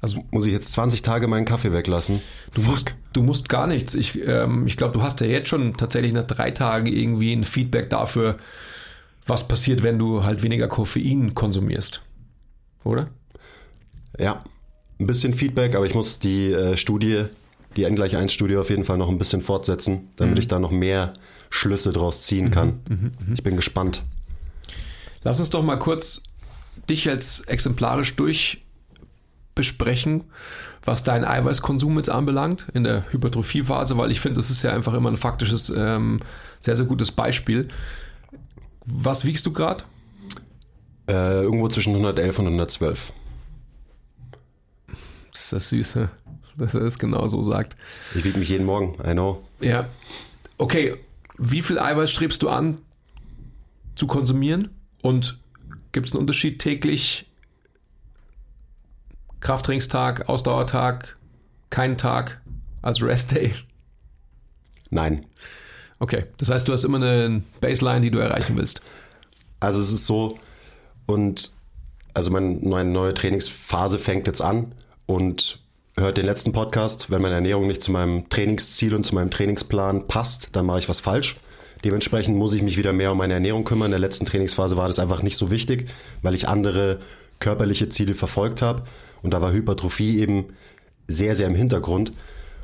[0.00, 2.20] Also muss ich jetzt 20 Tage meinen Kaffee weglassen?
[2.54, 3.94] Du musst, du musst gar nichts.
[3.94, 7.44] Ich, ähm, ich glaube, du hast ja jetzt schon tatsächlich nach drei Tagen irgendwie ein
[7.44, 8.36] Feedback dafür,
[9.26, 12.02] was passiert, wenn du halt weniger Koffein konsumierst.
[12.84, 13.08] Oder?
[14.18, 14.44] Ja,
[14.98, 17.26] ein bisschen Feedback, aber ich muss die äh, Studie,
[17.76, 20.40] die N gleich 1 Studie auf jeden Fall noch ein bisschen fortsetzen, damit mhm.
[20.40, 21.14] ich da noch mehr
[21.50, 22.80] Schlüsse draus ziehen kann.
[22.88, 23.34] Mhm, mh, mh.
[23.34, 24.02] Ich bin gespannt.
[25.22, 26.22] Lass uns doch mal kurz
[26.88, 28.62] dich jetzt exemplarisch durch
[29.54, 30.24] besprechen,
[30.84, 34.94] was deinen Eiweißkonsum jetzt anbelangt in der Hypertrophiephase, weil ich finde, das ist ja einfach
[34.94, 36.20] immer ein faktisches, ähm,
[36.58, 37.68] sehr, sehr gutes Beispiel.
[38.84, 39.84] Was wiegst du gerade?
[41.08, 43.12] Äh, irgendwo zwischen 111 und 112.
[45.32, 46.10] Das ist das Süße,
[46.56, 47.76] dass er das genau so sagt.
[48.14, 49.44] Ich wiege mich jeden Morgen, I know.
[49.60, 49.86] Ja.
[50.58, 50.96] Okay,
[51.38, 52.78] wie viel Eiweiß strebst du an
[53.94, 54.70] zu konsumieren?
[55.02, 55.38] Und
[55.90, 57.26] gibt es einen Unterschied täglich
[59.40, 61.16] Krafttrainingstag, Ausdauertag,
[61.70, 62.40] keinen Tag
[62.80, 63.54] als Restday?
[64.90, 65.26] Nein.
[66.02, 68.82] Okay, das heißt, du hast immer eine Baseline, die du erreichen willst.
[69.60, 70.36] Also es ist so,
[71.06, 71.52] und
[72.12, 74.74] also meine neue Trainingsphase fängt jetzt an
[75.06, 75.60] und
[75.96, 77.12] hört den letzten Podcast.
[77.12, 80.88] Wenn meine Ernährung nicht zu meinem Trainingsziel und zu meinem Trainingsplan passt, dann mache ich
[80.88, 81.36] was falsch.
[81.84, 83.86] Dementsprechend muss ich mich wieder mehr um meine Ernährung kümmern.
[83.86, 85.88] In der letzten Trainingsphase war das einfach nicht so wichtig,
[86.22, 86.98] weil ich andere
[87.38, 88.82] körperliche Ziele verfolgt habe.
[89.22, 90.46] Und da war Hypertrophie eben
[91.06, 92.10] sehr, sehr im Hintergrund.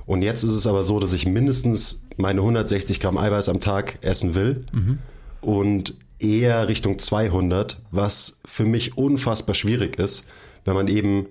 [0.09, 3.99] Und jetzt ist es aber so, dass ich mindestens meine 160 Gramm Eiweiß am Tag
[4.01, 5.01] essen will mhm.
[5.43, 10.27] und eher Richtung 200, was für mich unfassbar schwierig ist,
[10.65, 11.27] wenn man eben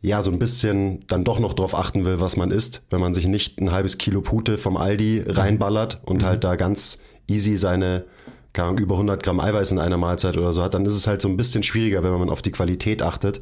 [0.00, 3.14] ja so ein bisschen dann doch noch drauf achten will, was man isst, wenn man
[3.14, 6.26] sich nicht ein halbes Kilo Pute vom Aldi reinballert und mhm.
[6.26, 8.04] halt da ganz easy seine
[8.52, 11.08] keine Ahnung, über 100 Gramm Eiweiß in einer Mahlzeit oder so hat, dann ist es
[11.08, 13.40] halt so ein bisschen schwieriger, wenn man auf die Qualität achtet.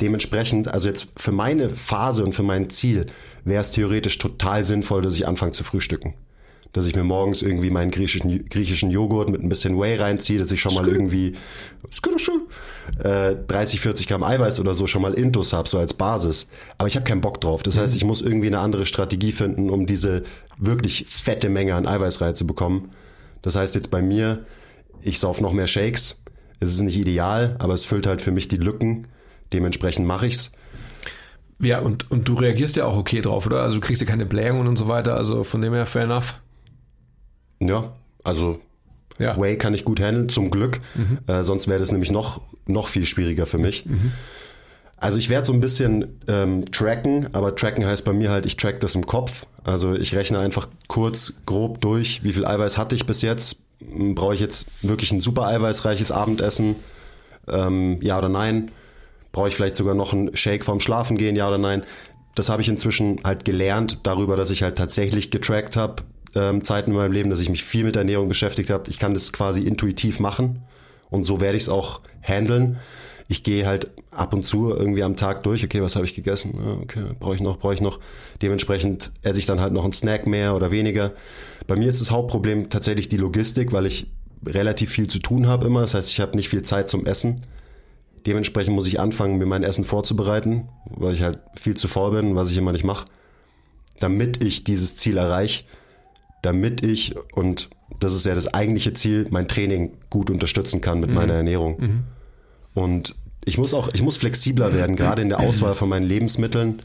[0.00, 3.06] Dementsprechend, also jetzt für meine Phase und für mein Ziel
[3.46, 6.14] wäre es theoretisch total sinnvoll, dass ich anfange zu frühstücken.
[6.72, 10.52] Dass ich mir morgens irgendwie meinen griechischen, griechischen Joghurt mit ein bisschen Whey reinziehe, dass
[10.52, 11.36] ich schon mal irgendwie
[13.02, 16.50] äh, 30, 40 Gramm Eiweiß oder so schon mal Intus habe, so als Basis.
[16.76, 17.62] Aber ich habe keinen Bock drauf.
[17.62, 17.96] Das heißt, mhm.
[17.96, 20.24] ich muss irgendwie eine andere Strategie finden, um diese
[20.58, 22.90] wirklich fette Menge an Eiweiß reinzubekommen.
[23.40, 24.44] Das heißt jetzt bei mir,
[25.00, 26.20] ich sauf noch mehr Shakes.
[26.58, 29.06] Es ist nicht ideal, aber es füllt halt für mich die Lücken
[29.52, 30.52] Dementsprechend mache ich's.
[31.58, 33.62] Ja, und, und du reagierst ja auch okay drauf, oder?
[33.62, 36.34] Also du kriegst ja keine Blähungen und so weiter, also von dem her fair enough.
[37.60, 37.92] Ja,
[38.22, 38.60] also
[39.18, 39.38] ja.
[39.38, 40.80] Way kann ich gut handeln, zum Glück.
[40.94, 41.18] Mhm.
[41.26, 43.86] Äh, sonst wäre das nämlich noch, noch viel schwieriger für mich.
[43.86, 44.12] Mhm.
[44.98, 48.56] Also ich werde so ein bisschen ähm, tracken, aber tracken heißt bei mir halt, ich
[48.56, 49.46] track das im Kopf.
[49.62, 53.56] Also ich rechne einfach kurz, grob durch, wie viel Eiweiß hatte ich bis jetzt.
[53.80, 56.76] Brauche ich jetzt wirklich ein super eiweißreiches Abendessen?
[57.46, 58.70] Ähm, ja oder nein?
[59.36, 61.84] Brauche ich vielleicht sogar noch einen Shake vorm Schlafen gehen, ja oder nein?
[62.34, 66.92] Das habe ich inzwischen halt gelernt darüber, dass ich halt tatsächlich getrackt habe, ähm, Zeiten
[66.92, 68.88] in meinem Leben, dass ich mich viel mit Ernährung beschäftigt habe.
[68.88, 70.62] Ich kann das quasi intuitiv machen
[71.10, 72.78] und so werde ich es auch handeln.
[73.28, 76.54] Ich gehe halt ab und zu irgendwie am Tag durch, okay, was habe ich gegessen?
[76.84, 78.00] Okay, brauche ich noch, brauche ich noch.
[78.40, 81.12] Dementsprechend esse ich dann halt noch einen Snack mehr oder weniger.
[81.66, 84.06] Bei mir ist das Hauptproblem tatsächlich die Logistik, weil ich
[84.46, 85.82] relativ viel zu tun habe immer.
[85.82, 87.42] Das heißt, ich habe nicht viel Zeit zum Essen.
[88.26, 92.34] Dementsprechend muss ich anfangen, mir mein Essen vorzubereiten, weil ich halt viel zu faul bin,
[92.34, 93.04] was ich immer nicht mache,
[94.00, 95.64] damit ich dieses Ziel erreiche,
[96.42, 101.10] damit ich, und das ist ja das eigentliche Ziel, mein Training gut unterstützen kann mit
[101.10, 101.16] mhm.
[101.16, 101.76] meiner Ernährung.
[101.78, 102.04] Mhm.
[102.74, 106.80] Und ich muss auch, ich muss flexibler werden, gerade in der Auswahl von meinen Lebensmitteln.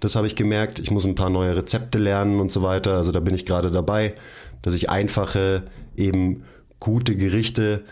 [0.00, 0.78] Das habe ich gemerkt.
[0.78, 2.94] Ich muss ein paar neue Rezepte lernen und so weiter.
[2.94, 4.14] Also da bin ich gerade dabei,
[4.62, 6.44] dass ich einfache, eben
[6.80, 7.84] gute Gerichte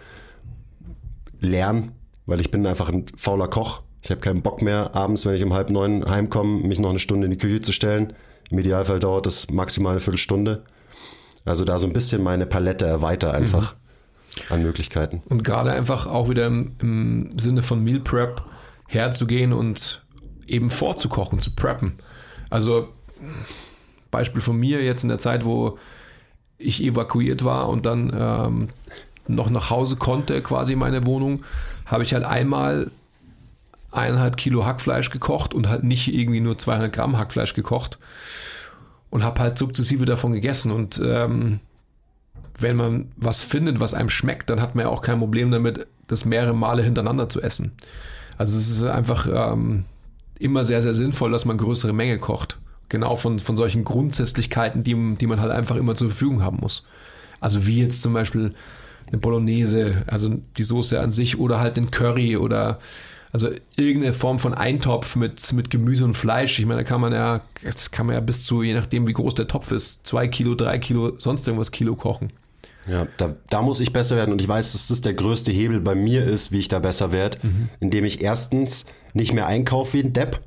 [1.41, 1.93] lerne
[2.27, 3.83] weil ich bin einfach ein fauler Koch.
[4.03, 6.99] Ich habe keinen Bock mehr, abends, wenn ich um halb neun heimkomme, mich noch eine
[6.99, 8.13] Stunde in die Küche zu stellen.
[8.51, 10.65] Im Idealfall dauert das maximal eine Viertelstunde.
[11.45, 14.55] Also da so ein bisschen meine Palette erweiter einfach mhm.
[14.55, 15.23] an Möglichkeiten.
[15.29, 18.43] Und gerade einfach auch wieder im, im Sinne von Meal Prep
[18.87, 20.05] herzugehen und
[20.47, 21.95] eben vorzukochen, zu preppen.
[22.51, 22.89] Also
[24.11, 25.79] Beispiel von mir jetzt in der Zeit, wo
[26.59, 28.69] ich evakuiert war und dann ähm,
[29.29, 31.45] noch nach Hause konnte, quasi meine Wohnung,
[31.87, 32.91] habe ich halt einmal
[33.91, 37.99] eineinhalb Kilo Hackfleisch gekocht und halt nicht irgendwie nur 200 Gramm Hackfleisch gekocht
[39.11, 41.61] und habe halt sukzessive davon gegessen und ähm,
[42.59, 45.87] wenn man was findet, was einem schmeckt, dann hat man ja auch kein Problem damit,
[46.07, 47.73] das mehrere Male hintereinander zu essen.
[48.37, 49.85] Also es ist einfach ähm,
[50.39, 52.59] immer sehr, sehr sinnvoll, dass man größere Menge kocht
[52.89, 56.87] genau von, von solchen Grundsätzlichkeiten, die, die man halt einfach immer zur Verfügung haben muss.
[57.41, 58.55] Also wie jetzt zum Beispiel
[59.09, 62.79] eine Bolognese, also die Soße an sich oder halt den Curry oder
[63.33, 66.61] also irgendeine Form von Eintopf mit, mit Gemüse und Fleisch.
[66.61, 69.13] Ich meine, da kann man ja, das kann man ja bis zu, je nachdem wie
[69.13, 72.33] groß der Topf ist, zwei Kilo, drei Kilo, sonst irgendwas Kilo kochen.
[72.87, 75.81] Ja, da, da muss ich besser werden und ich weiß, dass das der größte Hebel
[75.81, 77.71] bei mir ist, wie ich da besser werde, mhm.
[77.81, 80.41] indem ich erstens nicht mehr einkaufe wie ein Depp,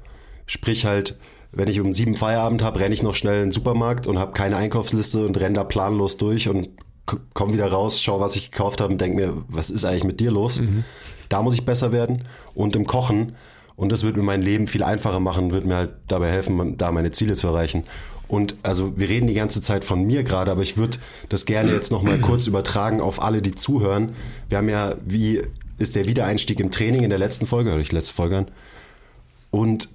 [0.46, 1.17] sprich halt,
[1.52, 4.32] wenn ich um sieben Feierabend habe, renne ich noch schnell in den Supermarkt und habe
[4.32, 6.70] keine Einkaufsliste und renne da planlos durch und
[7.34, 10.20] komme wieder raus, schaue, was ich gekauft habe und denke mir, was ist eigentlich mit
[10.20, 10.62] dir los?
[10.62, 10.84] Mhm.
[11.30, 13.36] Da muss ich besser werden und im Kochen
[13.76, 16.91] und das wird mir mein Leben viel einfacher machen, wird mir halt dabei helfen, da
[16.91, 17.84] meine Ziele zu erreichen.
[18.28, 20.98] Und also wir reden die ganze Zeit von mir gerade, aber ich würde
[21.30, 24.10] das gerne jetzt nochmal kurz übertragen auf alle, die zuhören.
[24.50, 25.43] Wir haben ja, wie
[25.78, 28.48] ist der Wiedereinstieg im Training in der letzten Folge, höre ich letzte Folge an.
[29.50, 29.89] Und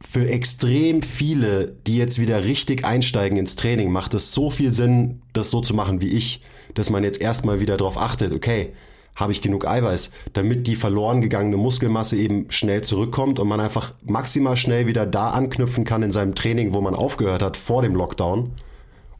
[0.00, 5.22] für extrem viele, die jetzt wieder richtig einsteigen ins Training, macht es so viel Sinn,
[5.32, 6.40] das so zu machen wie ich,
[6.74, 8.72] dass man jetzt erstmal wieder darauf achtet, okay,
[9.16, 13.92] habe ich genug Eiweiß, damit die verloren gegangene Muskelmasse eben schnell zurückkommt und man einfach
[14.04, 17.94] maximal schnell wieder da anknüpfen kann in seinem Training, wo man aufgehört hat vor dem
[17.94, 18.52] Lockdown.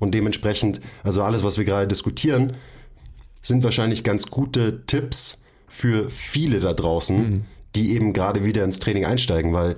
[0.00, 2.56] Und dementsprechend, also alles, was wir gerade diskutieren,
[3.40, 7.44] sind wahrscheinlich ganz gute Tipps für viele da draußen, mhm.
[7.76, 9.76] die eben gerade wieder ins Training einsteigen, weil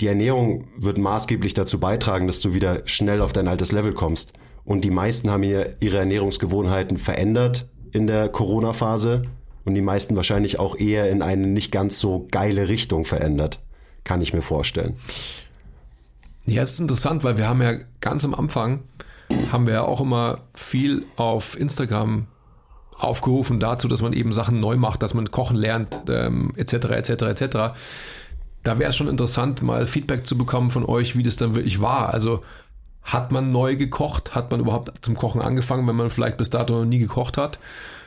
[0.00, 4.32] die Ernährung wird maßgeblich dazu beitragen, dass du wieder schnell auf dein altes Level kommst.
[4.64, 9.22] Und die meisten haben ihre Ernährungsgewohnheiten verändert in der Corona-Phase
[9.64, 13.60] und die meisten wahrscheinlich auch eher in eine nicht ganz so geile Richtung verändert.
[14.04, 14.96] Kann ich mir vorstellen.
[16.46, 18.82] Ja, es ist interessant, weil wir haben ja ganz am Anfang
[19.50, 22.26] haben wir ja auch immer viel auf Instagram
[22.96, 26.74] aufgerufen dazu, dass man eben Sachen neu macht, dass man kochen lernt, ähm, etc.
[26.90, 27.08] etc.
[27.22, 27.56] etc.
[28.62, 31.80] Da wäre es schon interessant, mal Feedback zu bekommen von euch, wie das dann wirklich
[31.80, 32.12] war.
[32.12, 32.42] Also
[33.04, 34.34] hat man neu gekocht?
[34.34, 37.58] Hat man überhaupt zum Kochen angefangen, wenn man vielleicht bis dato noch nie gekocht hat?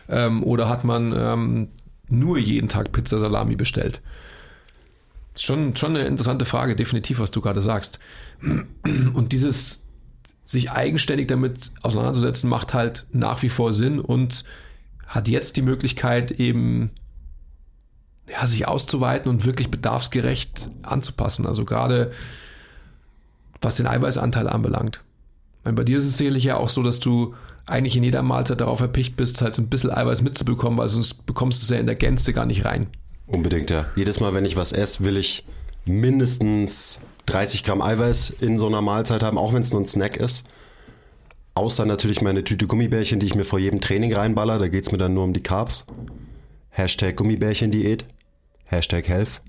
[0.09, 1.67] Ähm, oder hat man ähm,
[2.09, 4.01] nur jeden Tag Pizza Salami bestellt?
[5.35, 7.99] Schon, schon eine interessante Frage, definitiv, was du gerade sagst.
[8.41, 9.87] Und dieses
[10.43, 14.45] sich eigenständig damit auseinanderzusetzen, macht halt nach wie vor Sinn und
[15.05, 16.91] hat jetzt die Möglichkeit, eben
[18.29, 21.45] ja, sich auszuweiten und wirklich bedarfsgerecht anzupassen.
[21.45, 22.13] Also gerade
[23.61, 25.01] was den Eiweißanteil anbelangt.
[25.63, 28.61] Meine, bei dir ist es sicherlich ja auch so, dass du eigentlich in jeder Mahlzeit
[28.61, 31.77] darauf erpicht bist, halt so ein bisschen Eiweiß mitzubekommen, weil sonst bekommst du es ja
[31.77, 32.87] in der Gänze gar nicht rein.
[33.25, 33.85] Unbedingt, ja.
[33.95, 35.45] Jedes Mal, wenn ich was esse, will ich
[35.85, 40.17] mindestens 30 Gramm Eiweiß in so einer Mahlzeit haben, auch wenn es nur ein Snack
[40.17, 40.45] ist.
[41.55, 44.59] Außer natürlich meine Tüte Gummibärchen, die ich mir vor jedem Training reinballer.
[44.59, 45.85] Da geht es mir dann nur um die Carbs.
[46.69, 48.05] Hashtag Gummibärchen-Diät.
[48.65, 49.41] Hashtag Health.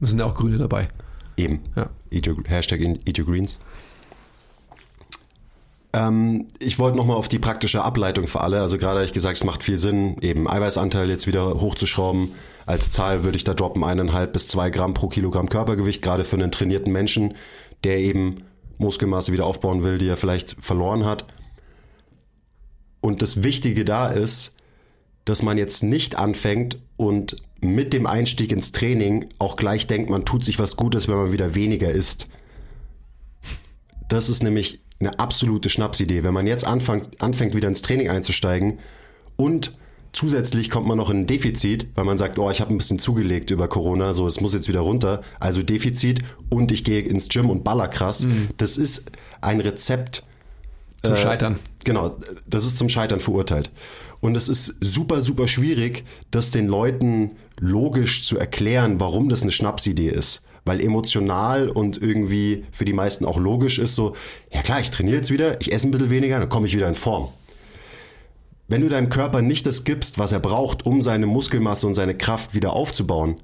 [0.00, 0.88] Es sind ja auch Grüne dabei.
[1.36, 1.60] Eben.
[1.74, 1.90] Ja.
[2.10, 3.58] Eat your, Hashtag Eat Your Greens.
[5.92, 8.60] Ähm, ich wollte nochmal auf die praktische Ableitung für alle.
[8.60, 12.32] Also gerade habe ich gesagt, es macht viel Sinn, eben Eiweißanteil jetzt wieder hochzuschrauben.
[12.66, 16.36] Als Zahl würde ich da droppen eineinhalb bis zwei Gramm pro Kilogramm Körpergewicht, gerade für
[16.36, 17.34] einen trainierten Menschen,
[17.84, 18.42] der eben
[18.76, 21.24] Muskelmasse wieder aufbauen will, die er vielleicht verloren hat.
[23.00, 24.57] Und das Wichtige da ist,
[25.28, 30.24] dass man jetzt nicht anfängt und mit dem Einstieg ins Training auch gleich denkt, man
[30.24, 32.28] tut sich was Gutes, wenn man wieder weniger isst.
[34.08, 36.24] Das ist nämlich eine absolute Schnapsidee.
[36.24, 38.78] Wenn man jetzt anfängt, anfängt wieder ins Training einzusteigen
[39.36, 39.76] und
[40.12, 42.98] zusätzlich kommt man noch in ein Defizit, weil man sagt, oh, ich habe ein bisschen
[42.98, 47.28] zugelegt über Corona, so es muss jetzt wieder runter, also Defizit und ich gehe ins
[47.28, 48.24] Gym und baller krass.
[48.24, 48.48] Mhm.
[48.56, 49.12] Das ist
[49.42, 50.22] ein Rezept
[51.02, 51.58] zum äh, Scheitern.
[51.84, 53.70] Genau, das ist zum Scheitern verurteilt.
[54.20, 59.52] Und es ist super, super schwierig, das den Leuten logisch zu erklären, warum das eine
[59.52, 60.42] Schnapsidee ist.
[60.64, 64.14] Weil emotional und irgendwie für die meisten auch logisch ist so,
[64.52, 66.88] ja klar, ich trainiere jetzt wieder, ich esse ein bisschen weniger, dann komme ich wieder
[66.88, 67.28] in Form.
[68.66, 72.14] Wenn du deinem Körper nicht das gibst, was er braucht, um seine Muskelmasse und seine
[72.14, 73.36] Kraft wieder aufzubauen,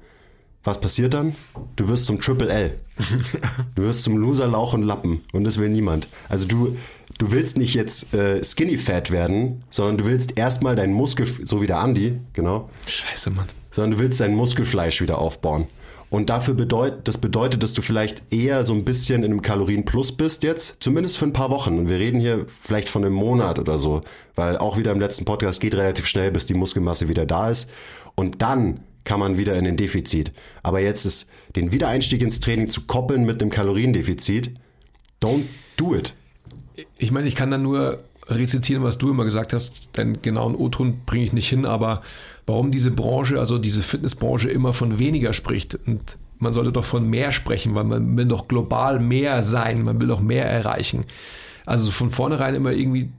[0.63, 1.35] was passiert dann?
[1.75, 2.79] Du wirst zum Triple L.
[3.75, 5.21] Du wirst zum Loser, Lauch und Lappen.
[5.31, 6.07] Und das will niemand.
[6.27, 6.75] Also du,
[7.17, 11.61] du willst nicht jetzt äh, Skinny Fat werden, sondern du willst erstmal dein Muskel, so
[11.61, 12.69] wie der Andi, genau.
[12.87, 13.47] Scheiße, Mann.
[13.71, 15.67] Sondern du willst dein Muskelfleisch wieder aufbauen.
[16.09, 20.13] Und dafür bedeutet, das bedeutet, dass du vielleicht eher so ein bisschen in einem Kalorienplus
[20.13, 21.77] bist jetzt, zumindest für ein paar Wochen.
[21.77, 24.01] Und wir reden hier vielleicht von einem Monat oder so,
[24.35, 27.69] weil auch wieder im letzten Podcast geht relativ schnell, bis die Muskelmasse wieder da ist.
[28.13, 30.31] Und dann kann man wieder in den Defizit.
[30.63, 34.51] Aber jetzt ist den Wiedereinstieg ins Training zu koppeln mit einem Kaloriendefizit,
[35.21, 35.45] don't
[35.77, 36.13] do it.
[36.97, 40.55] Ich meine, ich kann da nur rezitieren, was du immer gesagt hast, denn genau einen
[40.55, 42.01] O-Ton bringe ich nicht hin, aber
[42.45, 47.07] warum diese Branche, also diese Fitnessbranche immer von weniger spricht und man sollte doch von
[47.07, 51.05] mehr sprechen, weil man will doch global mehr sein, man will doch mehr erreichen.
[51.65, 53.09] Also von vornherein immer irgendwie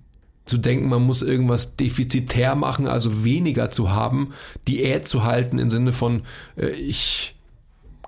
[0.45, 4.33] zu denken, man muss irgendwas defizitär machen, also weniger zu haben,
[4.69, 6.23] Diät zu halten im Sinne von,
[6.57, 7.35] äh, ich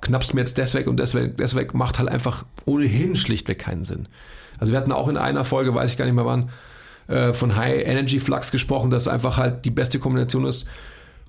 [0.00, 3.58] knappst mir jetzt das weg und das weg, das weg, macht halt einfach ohnehin schlichtweg
[3.58, 4.06] keinen Sinn.
[4.58, 6.50] Also wir hatten auch in einer Folge, weiß ich gar nicht mehr wann,
[7.08, 10.68] äh, von High Energy Flux gesprochen, dass einfach halt die beste Kombination ist,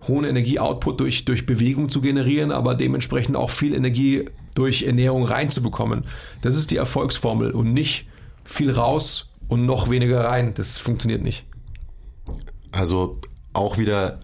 [0.07, 6.05] hohen Energieoutput durch, durch Bewegung zu generieren, aber dementsprechend auch viel Energie durch Ernährung reinzubekommen.
[6.41, 8.07] Das ist die Erfolgsformel und nicht
[8.43, 10.53] viel raus und noch weniger rein.
[10.53, 11.45] Das funktioniert nicht.
[12.71, 13.19] Also
[13.53, 14.19] auch wieder,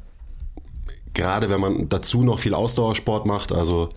[1.13, 3.89] gerade wenn man dazu noch viel Ausdauersport macht, also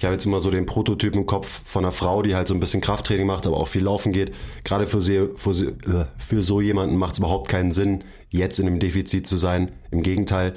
[0.00, 2.54] ich habe jetzt immer so den Prototyp im Kopf von einer Frau, die halt so
[2.54, 4.32] ein bisschen Krafttraining macht, aber auch viel laufen geht.
[4.64, 8.58] Gerade für, sie, für, sie, äh, für so jemanden macht es überhaupt keinen Sinn, jetzt
[8.58, 9.72] in einem Defizit zu sein.
[9.90, 10.54] Im Gegenteil.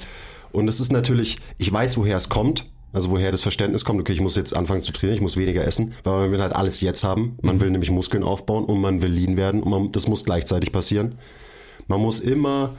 [0.50, 2.64] Und es ist natürlich, ich weiß, woher es kommt.
[2.94, 5.62] Also woher das Verständnis kommt, okay, ich muss jetzt anfangen zu trainieren, ich muss weniger
[5.62, 7.36] essen, weil man will halt alles jetzt haben.
[7.42, 10.72] Man will nämlich Muskeln aufbauen und man will lean werden und man, das muss gleichzeitig
[10.72, 11.18] passieren.
[11.86, 12.76] Man muss immer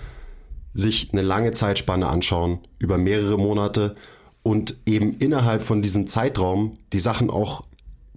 [0.74, 3.96] sich eine lange Zeitspanne anschauen, über mehrere Monate
[4.46, 7.64] und eben innerhalb von diesem Zeitraum die Sachen auch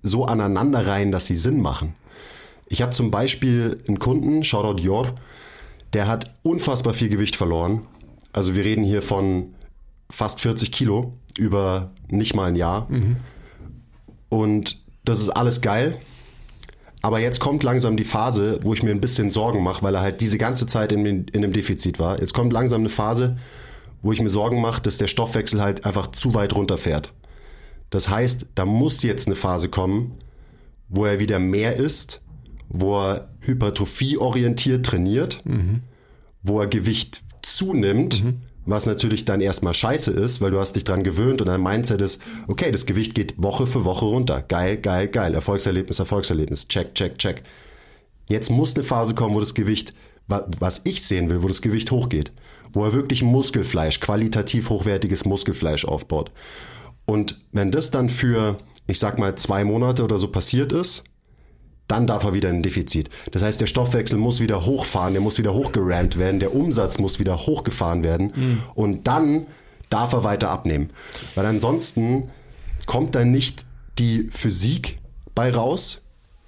[0.02, 1.94] so aneinander reihen, dass sie Sinn machen.
[2.66, 5.14] Ich habe zum Beispiel einen Kunden, Shoutout Jor,
[5.94, 7.80] der hat unfassbar viel Gewicht verloren.
[8.30, 9.54] Also wir reden hier von
[10.10, 12.88] fast 40 Kilo über nicht mal ein Jahr.
[12.90, 13.16] Mhm.
[14.28, 15.96] Und das ist alles geil.
[17.00, 20.02] Aber jetzt kommt langsam die Phase, wo ich mir ein bisschen Sorgen mache, weil er
[20.02, 22.20] halt diese ganze Zeit in, in einem Defizit war.
[22.20, 23.38] Jetzt kommt langsam eine Phase,
[24.02, 27.12] wo ich mir Sorgen mache, dass der Stoffwechsel halt einfach zu weit runterfährt.
[27.90, 30.16] Das heißt, da muss jetzt eine Phase kommen,
[30.88, 32.22] wo er wieder mehr isst,
[32.68, 35.82] wo er hypertrophieorientiert trainiert, mhm.
[36.42, 40.84] wo er Gewicht zunimmt, mhm was natürlich dann erstmal scheiße ist, weil du hast dich
[40.84, 44.44] dran gewöhnt und dein Mindset ist, okay, das Gewicht geht Woche für Woche runter.
[44.46, 45.34] Geil, geil, geil.
[45.34, 46.68] Erfolgserlebnis, Erfolgserlebnis.
[46.68, 47.42] Check, check, check.
[48.28, 49.94] Jetzt muss eine Phase kommen, wo das Gewicht,
[50.26, 52.32] was ich sehen will, wo das Gewicht hochgeht.
[52.72, 56.32] Wo er wirklich Muskelfleisch, qualitativ hochwertiges Muskelfleisch aufbaut.
[57.06, 61.04] Und wenn das dann für, ich sag mal, zwei Monate oder so passiert ist,
[61.88, 63.08] dann darf er wieder in ein Defizit.
[63.32, 67.18] Das heißt, der Stoffwechsel muss wieder hochfahren, der muss wieder hochgerammt werden, der Umsatz muss
[67.18, 68.62] wieder hochgefahren werden mhm.
[68.74, 69.46] und dann
[69.88, 70.90] darf er weiter abnehmen.
[71.34, 72.28] Weil ansonsten
[72.84, 73.64] kommt dann nicht
[73.98, 74.98] die Physik
[75.34, 76.04] bei raus,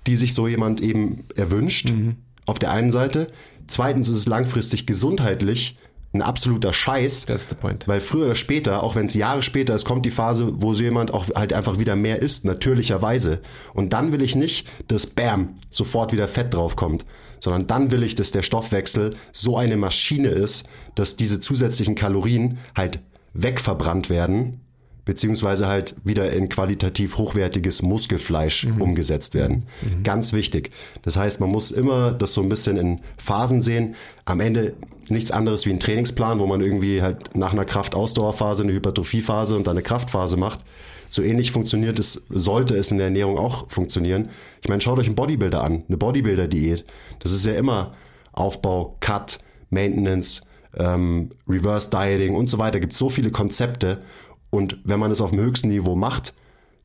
[0.07, 2.17] die sich so jemand eben erwünscht, mhm.
[2.45, 3.29] auf der einen Seite.
[3.67, 5.79] Zweitens ist es langfristig gesundheitlich
[6.13, 7.27] ein absoluter Scheiß.
[7.27, 7.87] That's the point.
[7.87, 10.83] Weil früher oder später, auch wenn es Jahre später ist, kommt die Phase, wo so
[10.83, 13.41] jemand auch halt einfach wieder mehr isst, natürlicherweise.
[13.75, 17.07] Und dann will ich nicht, dass Bam, sofort wieder Fett draufkommt,
[17.39, 22.59] sondern dann will ich, dass der Stoffwechsel so eine Maschine ist, dass diese zusätzlichen Kalorien
[22.75, 23.01] halt
[23.33, 24.61] wegverbrannt werden
[25.05, 28.81] beziehungsweise halt wieder in qualitativ hochwertiges Muskelfleisch mhm.
[28.81, 29.65] umgesetzt werden.
[29.83, 30.05] Mhm.
[30.05, 30.71] Ganz wichtig.
[31.03, 33.97] Das heißt, man muss immer das so ein bisschen in Phasen sehen.
[34.25, 34.75] Am Ende
[35.11, 39.67] nichts anderes wie ein Trainingsplan, wo man irgendwie halt nach einer Kraft-Ausdauerphase eine Hypertrophiephase und
[39.67, 40.61] dann eine Kraftphase macht.
[41.09, 44.31] So ähnlich funktioniert es, sollte es in der Ernährung auch funktionieren.
[44.63, 46.85] Ich meine, schaut euch einen Bodybuilder an, eine Bodybuilder-Diät.
[47.19, 47.95] Das ist ja immer
[48.33, 50.43] Aufbau, Cut, Maintenance,
[50.77, 52.79] ähm, Reverse Dieting und so weiter.
[52.79, 54.03] Gibt so viele Konzepte
[54.51, 56.35] und wenn man es auf dem höchsten Niveau macht,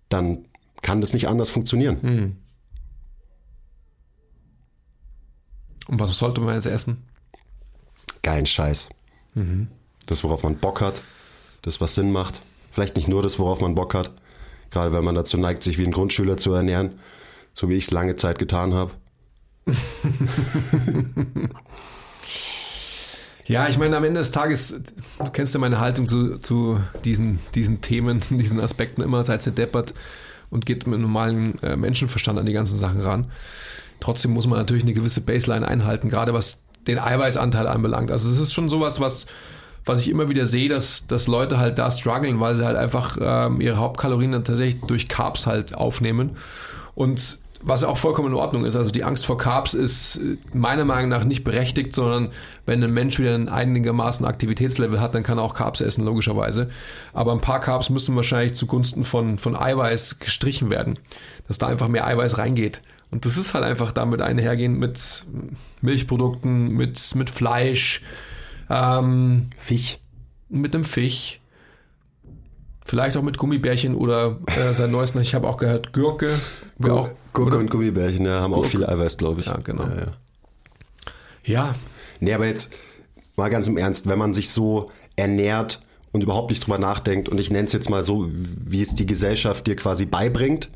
[0.09, 0.45] dann
[0.81, 2.01] kann das nicht anders funktionieren.
[2.01, 2.35] Hm.
[5.88, 7.03] Und was sollte man jetzt essen?
[8.25, 8.89] Geilen Scheiß.
[9.35, 9.67] Mhm.
[10.07, 11.03] Das, worauf man Bock hat,
[11.61, 12.41] das, was Sinn macht.
[12.71, 14.11] Vielleicht nicht nur das, worauf man Bock hat.
[14.71, 16.99] Gerade wenn man dazu neigt, sich wie ein Grundschüler zu ernähren,
[17.53, 18.91] so wie ich es lange Zeit getan habe.
[23.47, 24.81] Ja, ich meine, am Ende des Tages,
[25.19, 29.51] du kennst ja meine Haltung zu, zu diesen, diesen Themen, diesen Aspekten immer, seid ihr
[29.51, 29.93] deppert
[30.49, 33.27] und geht mit normalen äh, Menschenverstand an die ganzen Sachen ran.
[33.99, 38.12] Trotzdem muss man natürlich eine gewisse Baseline einhalten, gerade was den Eiweißanteil anbelangt.
[38.12, 39.28] Also es ist schon sowas, was,
[39.86, 43.18] was ich immer wieder sehe, dass, dass Leute halt da strugglen, weil sie halt einfach
[43.20, 46.38] ähm, ihre Hauptkalorien dann tatsächlich durch Carbs halt aufnehmen.
[46.95, 48.76] Und was auch vollkommen in Ordnung ist.
[48.76, 52.30] Also die Angst vor Carbs ist äh, meiner Meinung nach nicht berechtigt, sondern
[52.66, 56.70] wenn ein Mensch wieder ein einigermaßen Aktivitätslevel hat, dann kann er auch Carbs essen, logischerweise.
[57.14, 60.99] Aber ein paar Carbs müssen wahrscheinlich zugunsten von, von Eiweiß gestrichen werden,
[61.47, 62.82] dass da einfach mehr Eiweiß reingeht.
[63.12, 65.26] Und das ist halt einfach damit einhergehend mit
[65.82, 68.01] Milchprodukten, mit, mit Fleisch,
[68.70, 69.99] ähm, Fisch.
[70.49, 71.39] Mit dem Fisch.
[72.84, 76.39] Vielleicht auch mit Gummibärchen oder äh, sein neuesten, ich habe auch gehört, Gurke.
[76.80, 78.68] Gur auch, Gurke und Gummibärchen, ja, haben Gurke.
[78.68, 79.47] auch viel Eiweiß, glaube ich.
[79.47, 79.84] Ja, genau.
[79.84, 80.14] Ja, ja.
[81.43, 81.76] ja.
[82.20, 82.74] Nee, aber jetzt
[83.36, 85.82] mal ganz im Ernst, wenn man sich so ernährt
[86.12, 89.06] und überhaupt nicht drüber nachdenkt und ich nenne es jetzt mal so, wie es die
[89.06, 90.70] Gesellschaft dir quasi beibringt,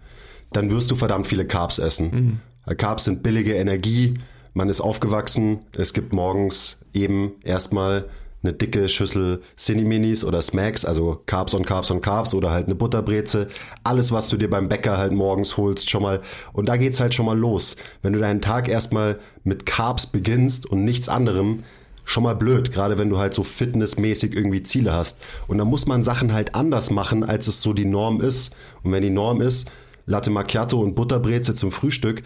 [0.51, 2.41] dann wirst du verdammt viele Carbs essen.
[2.65, 2.75] Mhm.
[2.75, 4.15] Carbs sind billige Energie,
[4.53, 8.05] man ist aufgewachsen, es gibt morgens eben erstmal
[8.41, 12.75] eine dicke Schüssel Cineminis oder Smacks, also Carbs on Carbs on Carbs oder halt eine
[12.75, 13.49] Butterbreze.
[13.83, 16.21] Alles, was du dir beim Bäcker halt morgens holst, schon mal.
[16.53, 17.75] Und da geht's halt schon mal los.
[18.01, 21.63] Wenn du deinen Tag erstmal mit Carbs beginnst und nichts anderem,
[22.05, 25.19] schon mal blöd, gerade wenn du halt so fitnessmäßig irgendwie Ziele hast.
[25.47, 28.55] Und da muss man Sachen halt anders machen, als es so die Norm ist.
[28.83, 29.69] Und wenn die Norm ist,
[30.09, 32.23] Latte Macchiato und Butterbreze zum Frühstück,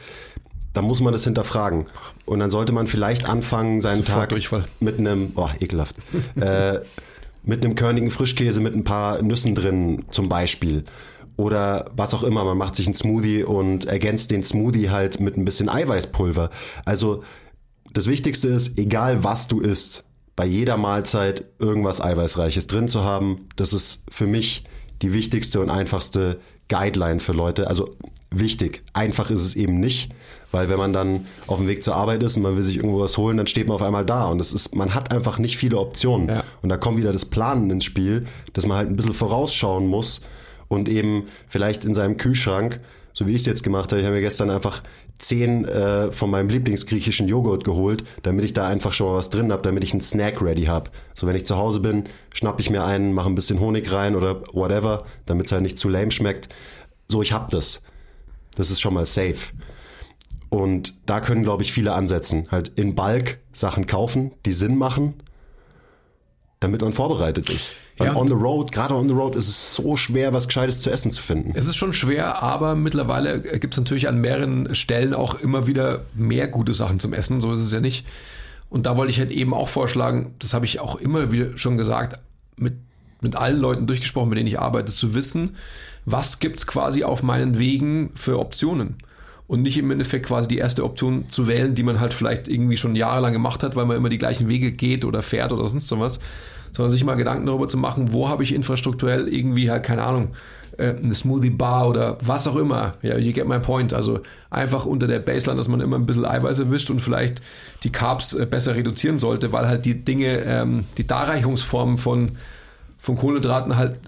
[0.74, 1.86] dann muss man das hinterfragen.
[2.26, 4.66] Und dann sollte man vielleicht anfangen, seinen Sofort Tag Durchfall.
[4.80, 5.98] mit einem, oh, ekelhaft,
[6.40, 6.80] äh,
[7.44, 10.86] mit einem körnigen Frischkäse mit ein paar Nüssen drin zum Beispiel.
[11.36, 15.36] Oder was auch immer, man macht sich einen Smoothie und ergänzt den Smoothie halt mit
[15.36, 16.52] ein bisschen Eiweißpulver.
[16.86, 17.24] Also
[17.92, 20.06] das Wichtigste ist, egal was du isst,
[20.36, 23.50] bei jeder Mahlzeit irgendwas Eiweißreiches drin zu haben.
[23.56, 24.64] Das ist für mich
[25.02, 26.40] die wichtigste und einfachste
[26.70, 27.68] Guideline für Leute.
[27.68, 27.96] Also
[28.30, 28.84] wichtig.
[28.94, 30.12] Einfach ist es eben nicht,
[30.52, 33.00] weil wenn man dann auf dem Weg zur Arbeit ist und man will sich irgendwo
[33.00, 35.58] was holen, dann steht man auf einmal da und es ist, man hat einfach nicht
[35.58, 36.30] viele Optionen.
[36.30, 36.44] Ja.
[36.62, 40.22] Und da kommt wieder das Planen ins Spiel, dass man halt ein bisschen vorausschauen muss
[40.68, 42.80] und eben vielleicht in seinem Kühlschrank,
[43.14, 44.82] so wie ich es jetzt gemacht habe, ich habe mir gestern einfach
[45.20, 49.52] zehn äh, von meinem Lieblingsgriechischen Joghurt geholt, damit ich da einfach schon mal was drin
[49.52, 50.92] habe, damit ich einen Snack ready habe.
[51.14, 54.16] So wenn ich zu Hause bin, schnapp ich mir einen, mache ein bisschen Honig rein
[54.16, 56.50] oder whatever, damit es halt nicht zu lame schmeckt.
[57.08, 57.84] So, ich hab das.
[58.56, 59.54] Das ist schon mal safe.
[60.50, 62.48] Und da können, glaube ich, viele ansetzen.
[62.52, 65.16] Halt in Bulk Sachen kaufen, die Sinn machen,
[66.60, 67.74] damit man vorbereitet ist.
[67.98, 68.16] Weil ja.
[68.16, 71.12] on the road, gerade on the road, ist es so schwer, was Gescheites zu essen
[71.12, 71.52] zu finden.
[71.54, 76.02] Es ist schon schwer, aber mittlerweile gibt es natürlich an mehreren Stellen auch immer wieder
[76.16, 77.40] mehr gute Sachen zum Essen.
[77.40, 78.08] So ist es ja nicht.
[78.70, 81.78] Und da wollte ich halt eben auch vorschlagen, das habe ich auch immer wieder schon
[81.78, 82.18] gesagt,
[82.58, 82.74] mit,
[83.22, 85.56] mit allen Leuten durchgesprochen, mit denen ich arbeite, zu wissen,
[86.06, 88.96] was gibt es quasi auf meinen Wegen für Optionen.
[89.46, 92.78] Und nicht im Endeffekt quasi die erste Option zu wählen, die man halt vielleicht irgendwie
[92.78, 95.88] schon jahrelang gemacht hat, weil man immer die gleichen Wege geht oder fährt oder sonst
[95.88, 96.20] sowas,
[96.74, 100.30] sondern sich mal Gedanken darüber zu machen, wo habe ich infrastrukturell irgendwie halt, keine Ahnung,
[100.78, 102.96] äh, eine Smoothie Bar oder was auch immer.
[103.02, 103.94] Ja, you get my point.
[103.94, 107.42] Also einfach unter der Baseline, dass man immer ein bisschen Eiweiß erwischt und vielleicht
[107.84, 112.32] die Carbs äh, besser reduzieren sollte, weil halt die Dinge, ähm, die Darreichungsform von,
[112.98, 114.00] von Kohlenhydraten halt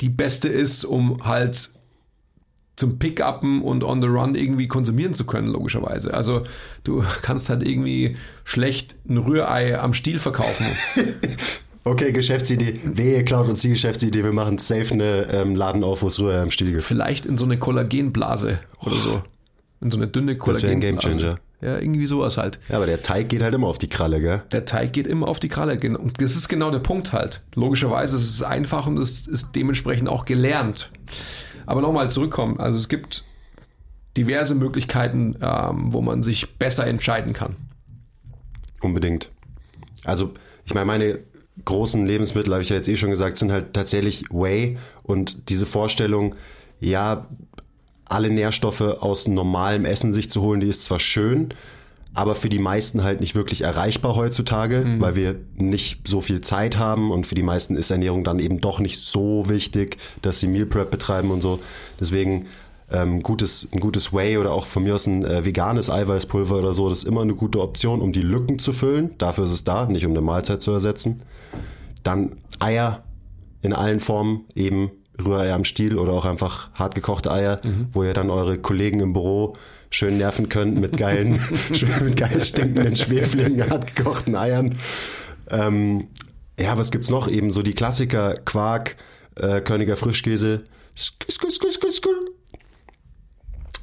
[0.00, 1.70] die beste ist, um halt
[2.76, 6.12] zum Pickuppen und on the run irgendwie konsumieren zu können, logischerweise.
[6.12, 6.44] Also
[6.84, 10.66] du kannst halt irgendwie schlecht ein Rührei am Stiel verkaufen.
[11.86, 12.80] Okay, Geschäftsidee.
[12.82, 14.24] Wehe klaut uns die Geschäftsidee.
[14.24, 16.82] Wir machen safe eine ähm, Laden auf, wo es Rührei am Stiel gibt.
[16.82, 19.22] Vielleicht in so eine Kollagenblase oder so.
[19.80, 20.52] In so eine dünne Kollagenblase.
[20.52, 21.38] Das wäre ein Gamechanger.
[21.60, 22.58] Ja, irgendwie sowas halt.
[22.68, 24.42] Ja, aber der Teig geht halt immer auf die Kralle, gell?
[24.50, 25.78] Der Teig geht immer auf die Kralle.
[25.96, 27.44] Und das ist genau der Punkt halt.
[27.54, 30.90] Logischerweise ist es einfach und es ist dementsprechend auch gelernt.
[31.66, 32.58] Aber nochmal zurückkommen.
[32.58, 33.22] Also es gibt
[34.16, 37.54] diverse Möglichkeiten, ähm, wo man sich besser entscheiden kann.
[38.82, 39.30] Unbedingt.
[40.02, 40.34] Also,
[40.64, 41.20] ich meine, meine
[41.64, 45.66] großen Lebensmittel, habe ich ja jetzt eh schon gesagt, sind halt tatsächlich Whey und diese
[45.66, 46.34] Vorstellung,
[46.80, 47.26] ja,
[48.04, 51.54] alle Nährstoffe aus normalem Essen sich zu holen, die ist zwar schön,
[52.14, 55.00] aber für die meisten halt nicht wirklich erreichbar heutzutage, mhm.
[55.00, 58.60] weil wir nicht so viel Zeit haben und für die meisten ist Ernährung dann eben
[58.60, 61.60] doch nicht so wichtig, dass sie Meal Prep betreiben und so.
[62.00, 62.46] Deswegen
[62.90, 66.72] ähm, gutes, ein gutes Whey oder auch von mir aus ein äh, veganes Eiweißpulver oder
[66.72, 69.10] so, das ist immer eine gute Option, um die Lücken zu füllen.
[69.18, 71.22] Dafür ist es da, nicht um eine Mahlzeit zu ersetzen.
[72.02, 73.02] Dann Eier
[73.62, 74.90] in allen Formen, eben
[75.24, 77.88] Rührei am Stiel oder auch einfach hart gekochte Eier, mhm.
[77.92, 79.56] wo ihr dann eure Kollegen im Büro
[79.90, 81.40] schön nerven könnt mit geilen,
[82.04, 84.76] mit geil stinkenden, schwefligen, hart gekochten Eiern.
[85.50, 86.08] Ähm,
[86.58, 87.28] ja, was gibt's noch?
[87.28, 88.96] Eben so die Klassiker, Quark,
[89.34, 90.64] äh, Körniger Frischkäse.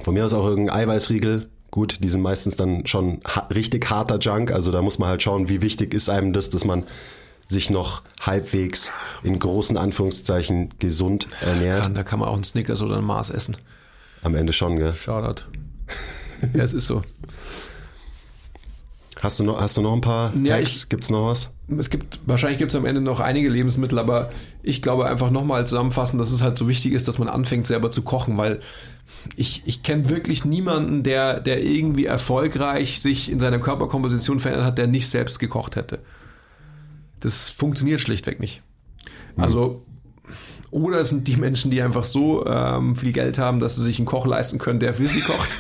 [0.04, 1.50] Von mir aus auch irgendein Eiweißriegel.
[1.72, 4.52] Gut, die sind meistens dann schon ha richtig harter Junk.
[4.52, 6.84] Also da muss man halt schauen, wie wichtig ist einem das, dass man
[7.48, 8.92] sich noch halbwegs
[9.24, 11.86] in großen Anführungszeichen gesund ernährt.
[11.86, 13.58] Ja, da kann man auch einen Snickers oder ein Mars essen.
[14.22, 14.94] Am Ende schon, gell?
[14.94, 15.46] Shoutout.
[16.54, 17.02] ja, es ist so.
[19.22, 20.90] Hast du noch, hast du noch ein paar ja, Hacks?
[20.90, 21.50] Gibt es noch was?
[21.78, 24.32] Es gibt, wahrscheinlich gibt es am Ende noch einige Lebensmittel, aber
[24.64, 27.90] ich glaube einfach nochmal zusammenfassen, dass es halt so wichtig ist, dass man anfängt selber
[27.90, 28.62] zu kochen, weil
[29.36, 34.78] ich, ich kenne wirklich niemanden, der, der irgendwie erfolgreich sich in seiner Körperkomposition verändert hat,
[34.78, 36.00] der nicht selbst gekocht hätte.
[37.20, 38.62] Das funktioniert schlichtweg nicht.
[39.36, 39.44] Mhm.
[39.44, 39.86] Also,
[40.72, 44.00] oder es sind die Menschen, die einfach so ähm, viel Geld haben, dass sie sich
[44.00, 45.58] einen Koch leisten können, der für sie kocht.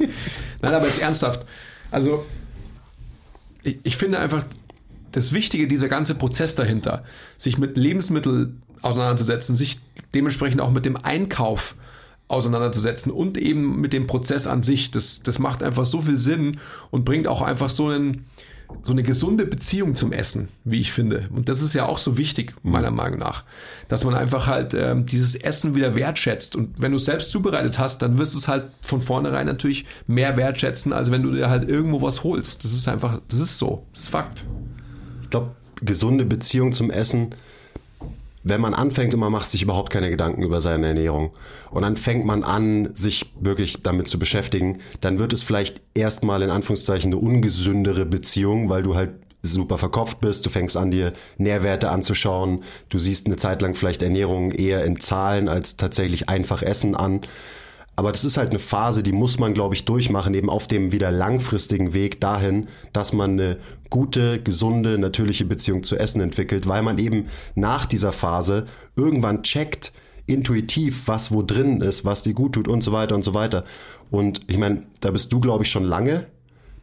[0.62, 1.46] Nein, aber jetzt ernsthaft.
[1.90, 2.24] Also,
[3.62, 4.44] ich, ich finde einfach,
[5.12, 7.04] das Wichtige, dieser ganze Prozess dahinter,
[7.38, 9.78] sich mit Lebensmitteln auseinanderzusetzen, sich
[10.14, 11.74] dementsprechend auch mit dem Einkauf
[12.28, 16.58] auseinanderzusetzen und eben mit dem Prozess an sich, das, das macht einfach so viel Sinn
[16.90, 18.26] und bringt auch einfach so einen,
[18.82, 21.28] so eine gesunde Beziehung zum Essen, wie ich finde.
[21.32, 23.44] Und das ist ja auch so wichtig, meiner Meinung nach,
[23.86, 26.56] dass man einfach halt ähm, dieses Essen wieder wertschätzt.
[26.56, 29.84] Und wenn du es selbst zubereitet hast, dann wirst du es halt von vornherein natürlich
[30.08, 32.64] mehr wertschätzen, als wenn du dir halt irgendwo was holst.
[32.64, 34.44] Das ist einfach, das ist so, das ist Fakt.
[35.22, 37.34] Ich glaube, gesunde Beziehung zum Essen
[38.48, 41.32] wenn man anfängt und man macht sich überhaupt keine Gedanken über seine Ernährung
[41.72, 46.42] und dann fängt man an, sich wirklich damit zu beschäftigen, dann wird es vielleicht erstmal
[46.42, 51.12] in Anführungszeichen eine ungesündere Beziehung, weil du halt super verkopft bist, du fängst an, dir
[51.38, 56.62] Nährwerte anzuschauen, du siehst eine Zeit lang vielleicht Ernährung eher in Zahlen als tatsächlich einfach
[56.62, 57.22] Essen an.
[57.96, 60.92] Aber das ist halt eine Phase, die muss man, glaube ich, durchmachen, eben auf dem
[60.92, 63.56] wieder langfristigen Weg dahin, dass man eine
[63.90, 68.66] gute, gesunde, natürliche Beziehung zu Essen entwickelt, weil man eben nach dieser Phase
[68.96, 69.92] irgendwann checkt,
[70.26, 73.64] intuitiv, was wo drin ist, was dir gut tut und so weiter und so weiter.
[74.10, 76.26] Und ich meine, da bist du, glaube ich, schon lange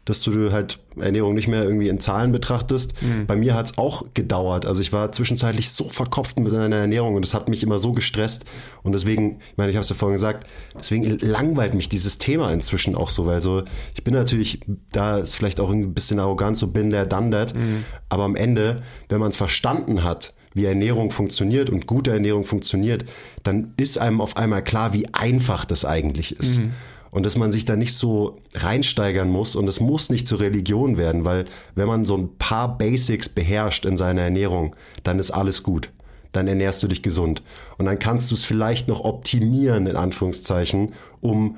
[0.06, 3.02] dass du halt Ernährung nicht mehr irgendwie in Zahlen betrachtest.
[3.02, 3.26] Mhm.
[3.26, 4.66] Bei mir hat es auch gedauert.
[4.66, 7.94] Also ich war zwischenzeitlich so verkopft mit meiner Ernährung und das hat mich immer so
[7.94, 8.44] gestresst.
[8.84, 10.48] Und deswegen, ich meine, ich habe es ja vorhin gesagt,
[10.78, 13.64] deswegen langweilt mich dieses Thema inzwischen auch so, weil so,
[13.96, 14.60] ich bin natürlich,
[14.92, 17.56] da ist vielleicht auch ein bisschen arrogant, so bin der, done that.
[17.56, 17.86] Mhm.
[18.10, 23.06] Aber am Ende, wenn man es verstanden hat, wie Ernährung funktioniert und gute Ernährung funktioniert,
[23.42, 26.60] dann ist einem auf einmal klar, wie einfach das eigentlich ist.
[26.60, 26.74] Mhm
[27.14, 30.98] und dass man sich da nicht so reinsteigern muss und es muss nicht zur Religion
[30.98, 31.46] werden, weil
[31.76, 35.92] wenn man so ein paar Basics beherrscht in seiner Ernährung, dann ist alles gut.
[36.32, 37.44] Dann ernährst du dich gesund.
[37.78, 41.58] Und dann kannst du es vielleicht noch optimieren, in Anführungszeichen, um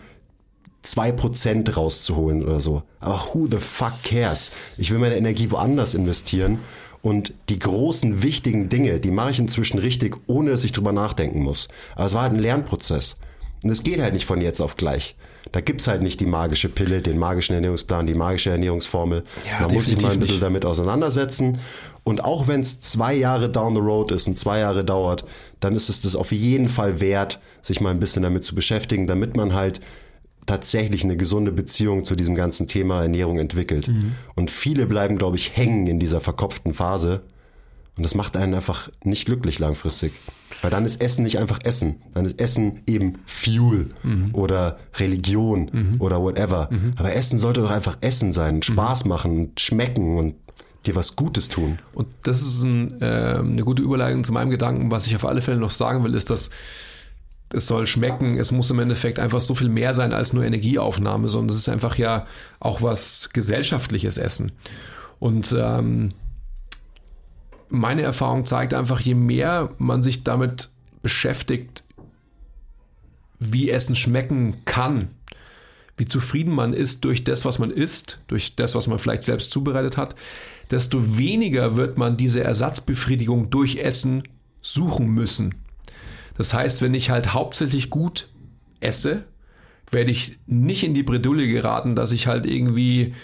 [0.82, 2.84] zwei Prozent rauszuholen oder so.
[3.00, 4.52] Aber who the fuck cares?
[4.78, 6.60] Ich will meine Energie woanders investieren.
[7.02, 11.44] Und die großen, wichtigen Dinge, die mache ich inzwischen richtig, ohne dass ich drüber nachdenken
[11.44, 11.70] muss.
[11.96, 13.18] Aber es war halt ein Lernprozess.
[13.64, 15.16] Und es geht halt nicht von jetzt auf gleich.
[15.52, 19.24] Da gibt's halt nicht die magische Pille, den magischen Ernährungsplan, die magische Ernährungsformel.
[19.46, 20.44] Ja, Man muss sich mal ein bisschen nicht.
[20.44, 21.60] damit auseinandersetzen.
[22.04, 25.26] Und auch wenn es zwei Jahre down the road ist und zwei Jahre dauert,
[25.60, 29.08] dann ist es das auf jeden Fall wert, sich mal ein bisschen damit zu beschäftigen,
[29.08, 29.82] damit man halt
[30.46, 33.88] tatsächlich eine gesunde Beziehung zu diesem ganzen Thema Ernährung entwickelt.
[33.88, 34.14] Mhm.
[34.36, 37.22] Und viele bleiben, glaube ich, hängen in dieser verkopften Phase.
[37.98, 40.14] Und das macht einen einfach nicht glücklich langfristig.
[40.62, 42.02] Weil dann ist Essen nicht einfach Essen.
[42.14, 44.30] Dann ist Essen eben Fuel mhm.
[44.34, 45.96] oder Religion mhm.
[46.02, 46.70] oder whatever.
[46.72, 46.94] Mhm.
[46.96, 50.36] Aber Essen sollte doch einfach Essen sein, Spaß machen und schmecken und
[50.88, 51.80] dir was Gutes tun.
[51.94, 54.92] Und das ist ein, äh, eine gute Überleitung zu meinem Gedanken.
[54.92, 56.50] Was ich auf alle Fälle noch sagen will, ist, dass
[57.54, 61.30] es soll schmecken, es muss im Endeffekt einfach so viel mehr sein als nur Energieaufnahme,
[61.30, 62.26] sondern es ist einfach ja
[62.60, 64.52] auch was gesellschaftliches Essen.
[65.20, 66.14] Und ähm,
[67.76, 70.70] meine Erfahrung zeigt einfach, je mehr man sich damit
[71.02, 71.84] beschäftigt,
[73.40, 75.10] wie Essen schmecken kann,
[75.98, 79.52] wie zufrieden man ist durch das, was man isst, durch das, was man vielleicht selbst
[79.52, 80.16] zubereitet hat,
[80.72, 84.24] desto weniger wird man diese Ersatzbefriedigung durch Essen
[84.62, 85.56] suchen müssen.
[86.38, 88.28] Das heißt, wenn ich halt hauptsächlich gut
[88.80, 89.24] esse,
[89.96, 93.16] werde ich nicht in die Bredouille geraten, dass ich halt irgendwie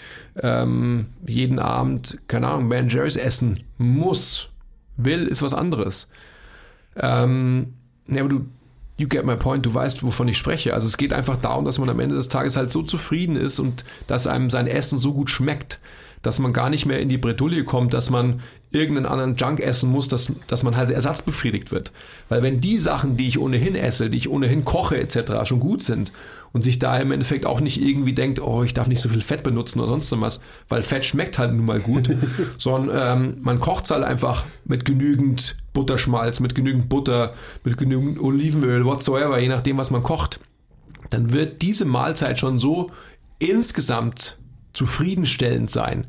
[0.42, 4.48] ähm, jeden Abend, keine Ahnung, Ben Jerry's essen muss.
[4.96, 6.08] Will ist was anderes.
[6.96, 7.74] Ähm,
[8.08, 8.46] ja, aber du,
[8.96, 10.72] you get my point, du weißt, wovon ich spreche.
[10.72, 13.58] Also es geht einfach darum, dass man am Ende des Tages halt so zufrieden ist
[13.58, 15.78] und dass einem sein Essen so gut schmeckt,
[16.22, 19.90] dass man gar nicht mehr in die Bredouille kommt, dass man irgendeinen anderen Junk essen
[19.90, 21.92] muss, dass, dass man halt ersatzbefriedigt wird.
[22.28, 25.44] Weil wenn die Sachen, die ich ohnehin esse, die ich ohnehin koche etc.
[25.44, 26.12] schon gut sind
[26.52, 29.22] und sich da im Endeffekt auch nicht irgendwie denkt, oh, ich darf nicht so viel
[29.22, 32.10] Fett benutzen oder sonst was, weil Fett schmeckt halt nun mal gut,
[32.58, 37.34] sondern ähm, man kocht halt einfach mit genügend Butterschmalz, mit genügend Butter,
[37.64, 40.40] mit genügend Olivenöl, whatsoever, je nachdem, was man kocht,
[41.10, 42.90] dann wird diese Mahlzeit schon so
[43.38, 44.38] insgesamt
[44.72, 46.06] zufriedenstellend sein,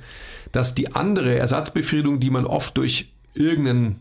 [0.52, 4.00] dass die andere Ersatzbefriedigung, die man oft durch irgendeinen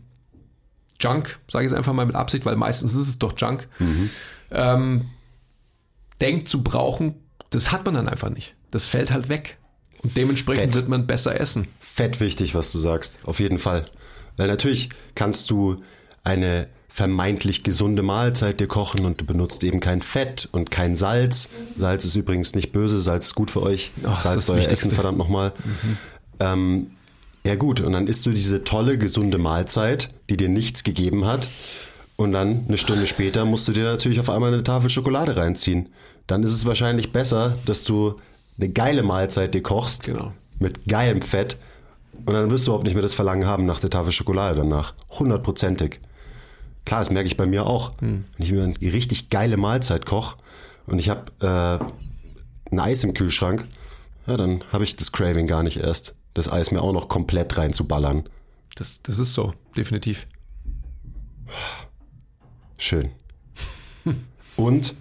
[1.00, 4.10] Junk, sage ich es einfach mal mit Absicht, weil meistens ist es doch Junk, mhm.
[4.50, 5.10] ähm,
[6.22, 7.14] denkt zu brauchen,
[7.50, 8.54] das hat man dann einfach nicht.
[8.70, 9.58] Das fällt halt weg.
[10.02, 10.74] Und dementsprechend Fett.
[10.74, 11.68] wird man besser essen.
[11.80, 13.18] Fett wichtig, was du sagst.
[13.24, 13.84] Auf jeden Fall.
[14.36, 15.82] Weil natürlich kannst du
[16.24, 21.48] eine vermeintlich gesunde Mahlzeit dir kochen und du benutzt eben kein Fett und kein Salz.
[21.76, 23.92] Salz ist übrigens nicht böse, Salz ist gut für euch.
[24.04, 25.52] Ach, Salz euer Essen, verdammt nochmal.
[25.64, 25.98] Mhm.
[26.40, 26.90] Ähm,
[27.44, 31.48] ja gut, und dann isst du diese tolle, gesunde Mahlzeit, die dir nichts gegeben hat.
[32.16, 35.88] Und dann eine Stunde später musst du dir natürlich auf einmal eine Tafel Schokolade reinziehen.
[36.32, 38.18] Dann ist es wahrscheinlich besser, dass du
[38.56, 40.04] eine geile Mahlzeit dir kochst.
[40.04, 40.32] Genau.
[40.58, 41.58] Mit geilem Fett
[42.24, 44.94] Und dann wirst du überhaupt nicht mehr das Verlangen haben nach der Tafel Schokolade danach.
[45.10, 46.00] Hundertprozentig.
[46.86, 47.92] Klar, das merke ich bei mir auch.
[48.00, 50.38] Wenn ich mir eine richtig geile Mahlzeit koche
[50.86, 53.66] und ich habe äh, ein Eis im Kühlschrank,
[54.26, 57.58] ja, dann habe ich das Craving gar nicht erst, das Eis mir auch noch komplett
[57.58, 58.26] reinzuballern.
[58.74, 60.26] Das, das ist so, definitiv.
[62.78, 63.10] Schön.
[64.56, 64.94] Und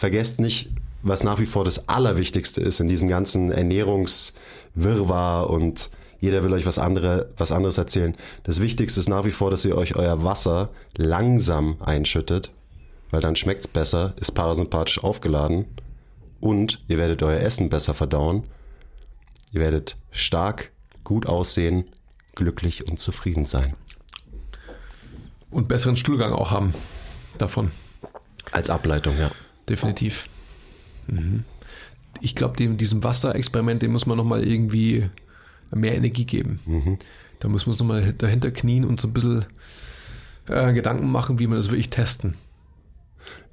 [0.00, 0.70] vergesst nicht,
[1.02, 5.90] was nach wie vor das Allerwichtigste ist in diesem ganzen Ernährungswirrwarr und
[6.20, 8.16] jeder will euch was, andere, was anderes erzählen.
[8.44, 12.50] Das Wichtigste ist nach wie vor, dass ihr euch euer Wasser langsam einschüttet,
[13.10, 15.66] weil dann schmeckt es besser, ist parasympathisch aufgeladen
[16.40, 18.44] und ihr werdet euer Essen besser verdauen.
[19.52, 20.70] Ihr werdet stark,
[21.04, 21.84] gut aussehen,
[22.36, 23.74] glücklich und zufrieden sein.
[25.50, 26.72] Und besseren Stuhlgang auch haben
[27.36, 27.70] davon.
[28.50, 29.30] Als Ableitung, ja.
[29.70, 30.28] Definitiv.
[31.06, 31.44] Mhm.
[32.20, 35.08] Ich glaube, diesem Wasserexperiment, dem muss man nochmal irgendwie
[35.70, 36.60] mehr Energie geben.
[36.66, 36.98] Mhm.
[37.38, 39.46] Da müssen wir uns nochmal dahinter knien und so ein bisschen
[40.48, 42.34] äh, Gedanken machen, wie wir das wirklich testen.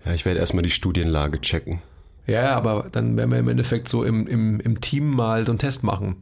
[0.05, 1.81] Ja, ich werde erstmal die Studienlage checken.
[2.25, 5.59] Ja, aber dann werden wir im Endeffekt so im, im, im Team mal so einen
[5.59, 6.17] Test machen.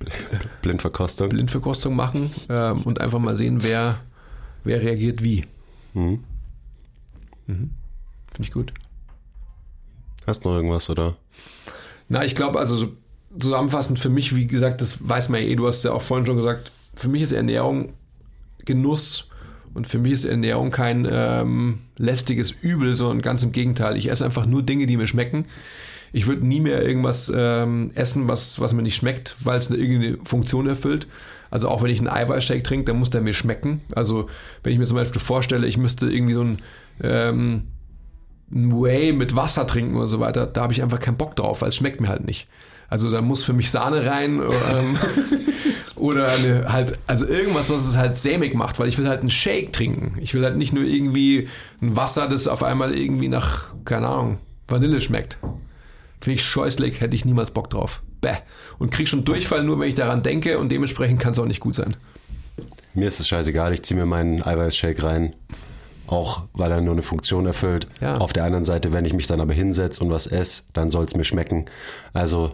[0.62, 1.28] Blindverkostung.
[1.28, 4.00] Blindverkostung machen ähm, und einfach mal sehen, wer,
[4.64, 5.44] wer reagiert wie.
[5.94, 6.24] Mhm.
[7.46, 7.70] Mhm.
[8.32, 8.72] Finde ich gut.
[10.28, 11.16] Hast du noch irgendwas, oder?
[12.10, 12.88] Na, ich glaube, also so
[13.38, 16.26] zusammenfassend für mich, wie gesagt, das weiß man ja eh, du hast ja auch vorhin
[16.26, 17.94] schon gesagt, für mich ist Ernährung
[18.66, 19.30] Genuss
[19.72, 23.96] und für mich ist Ernährung kein ähm, lästiges Übel, sondern ganz im Gegenteil.
[23.96, 25.46] Ich esse einfach nur Dinge, die mir schmecken.
[26.12, 29.78] Ich würde nie mehr irgendwas ähm, essen, was, was mir nicht schmeckt, weil es eine
[29.80, 31.06] irgendeine Funktion erfüllt.
[31.50, 33.80] Also auch wenn ich einen Eiweißshake trinke, dann muss der mir schmecken.
[33.94, 34.28] Also
[34.62, 36.58] wenn ich mir zum Beispiel vorstelle, ich müsste irgendwie so ein
[37.02, 37.62] ähm,
[38.50, 41.62] ein Whey mit Wasser trinken oder so weiter, da habe ich einfach keinen Bock drauf,
[41.62, 42.48] weil es schmeckt mir halt nicht.
[42.88, 44.98] Also da muss für mich Sahne rein ähm,
[45.96, 49.30] oder eine, halt, also irgendwas, was es halt sämig macht, weil ich will halt einen
[49.30, 50.16] Shake trinken.
[50.20, 51.48] Ich will halt nicht nur irgendwie
[51.82, 55.36] ein Wasser, das auf einmal irgendwie nach, keine Ahnung, Vanille schmeckt.
[56.20, 58.02] Finde ich scheußlich, hätte ich niemals Bock drauf.
[58.20, 58.34] Bäh.
[58.78, 61.60] Und krieg schon Durchfall nur, wenn ich daran denke und dementsprechend kann es auch nicht
[61.60, 61.96] gut sein.
[62.94, 65.34] Mir ist es scheißegal, ich ziehe mir meinen Eiweißshake rein
[66.08, 67.86] auch weil er nur eine Funktion erfüllt.
[68.00, 68.18] Ja.
[68.18, 71.04] Auf der anderen Seite, wenn ich mich dann aber hinsetze und was esse, dann soll
[71.04, 71.66] es mir schmecken.
[72.12, 72.52] Also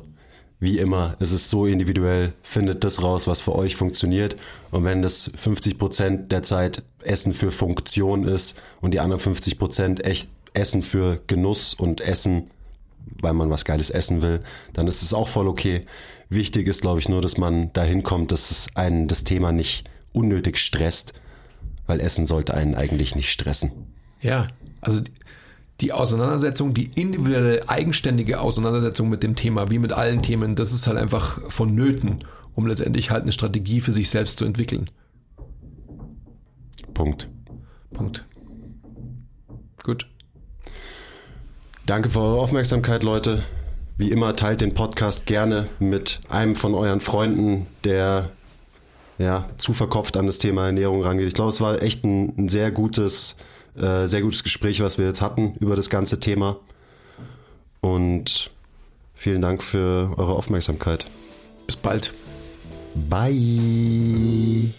[0.61, 4.37] wie immer, es ist so individuell, findet das raus, was für euch funktioniert.
[4.71, 9.59] Und wenn das 50 Prozent der Zeit Essen für Funktion ist und die anderen 50
[9.59, 12.51] Prozent echt Essen für Genuss und Essen,
[13.21, 14.41] weil man was Geiles essen will,
[14.73, 15.85] dann ist es auch voll okay.
[16.31, 19.85] Wichtig ist, glaube ich, nur, dass man dahin kommt, dass es einen das Thema nicht
[20.13, 21.13] unnötig stresst,
[21.87, 23.73] weil Essen sollte einen eigentlich nicht stressen.
[24.21, 24.49] Ja,
[24.81, 25.01] also
[25.81, 30.87] die Auseinandersetzung, die individuelle, eigenständige Auseinandersetzung mit dem Thema, wie mit allen Themen, das ist
[30.87, 32.21] halt einfach vonnöten,
[32.55, 34.89] um letztendlich halt eine Strategie für sich selbst zu entwickeln.
[36.95, 37.29] Punkt.
[37.93, 38.25] Punkt.
[39.83, 40.07] Gut.
[41.87, 43.43] Danke für eure Aufmerksamkeit, Leute.
[43.99, 48.31] Wie immer, teilt den Podcast gerne mit einem von euren Freunden, der
[49.19, 51.29] ja, zu verkopft an das Thema Ernährung rangeht.
[51.29, 53.37] Ich glaube, es war echt ein, ein sehr gutes,
[53.77, 56.59] äh, sehr gutes Gespräch, was wir jetzt hatten über das ganze Thema.
[57.81, 58.51] Und
[59.15, 61.07] vielen Dank für eure Aufmerksamkeit.
[61.67, 62.13] Bis bald.
[63.09, 64.73] Bye.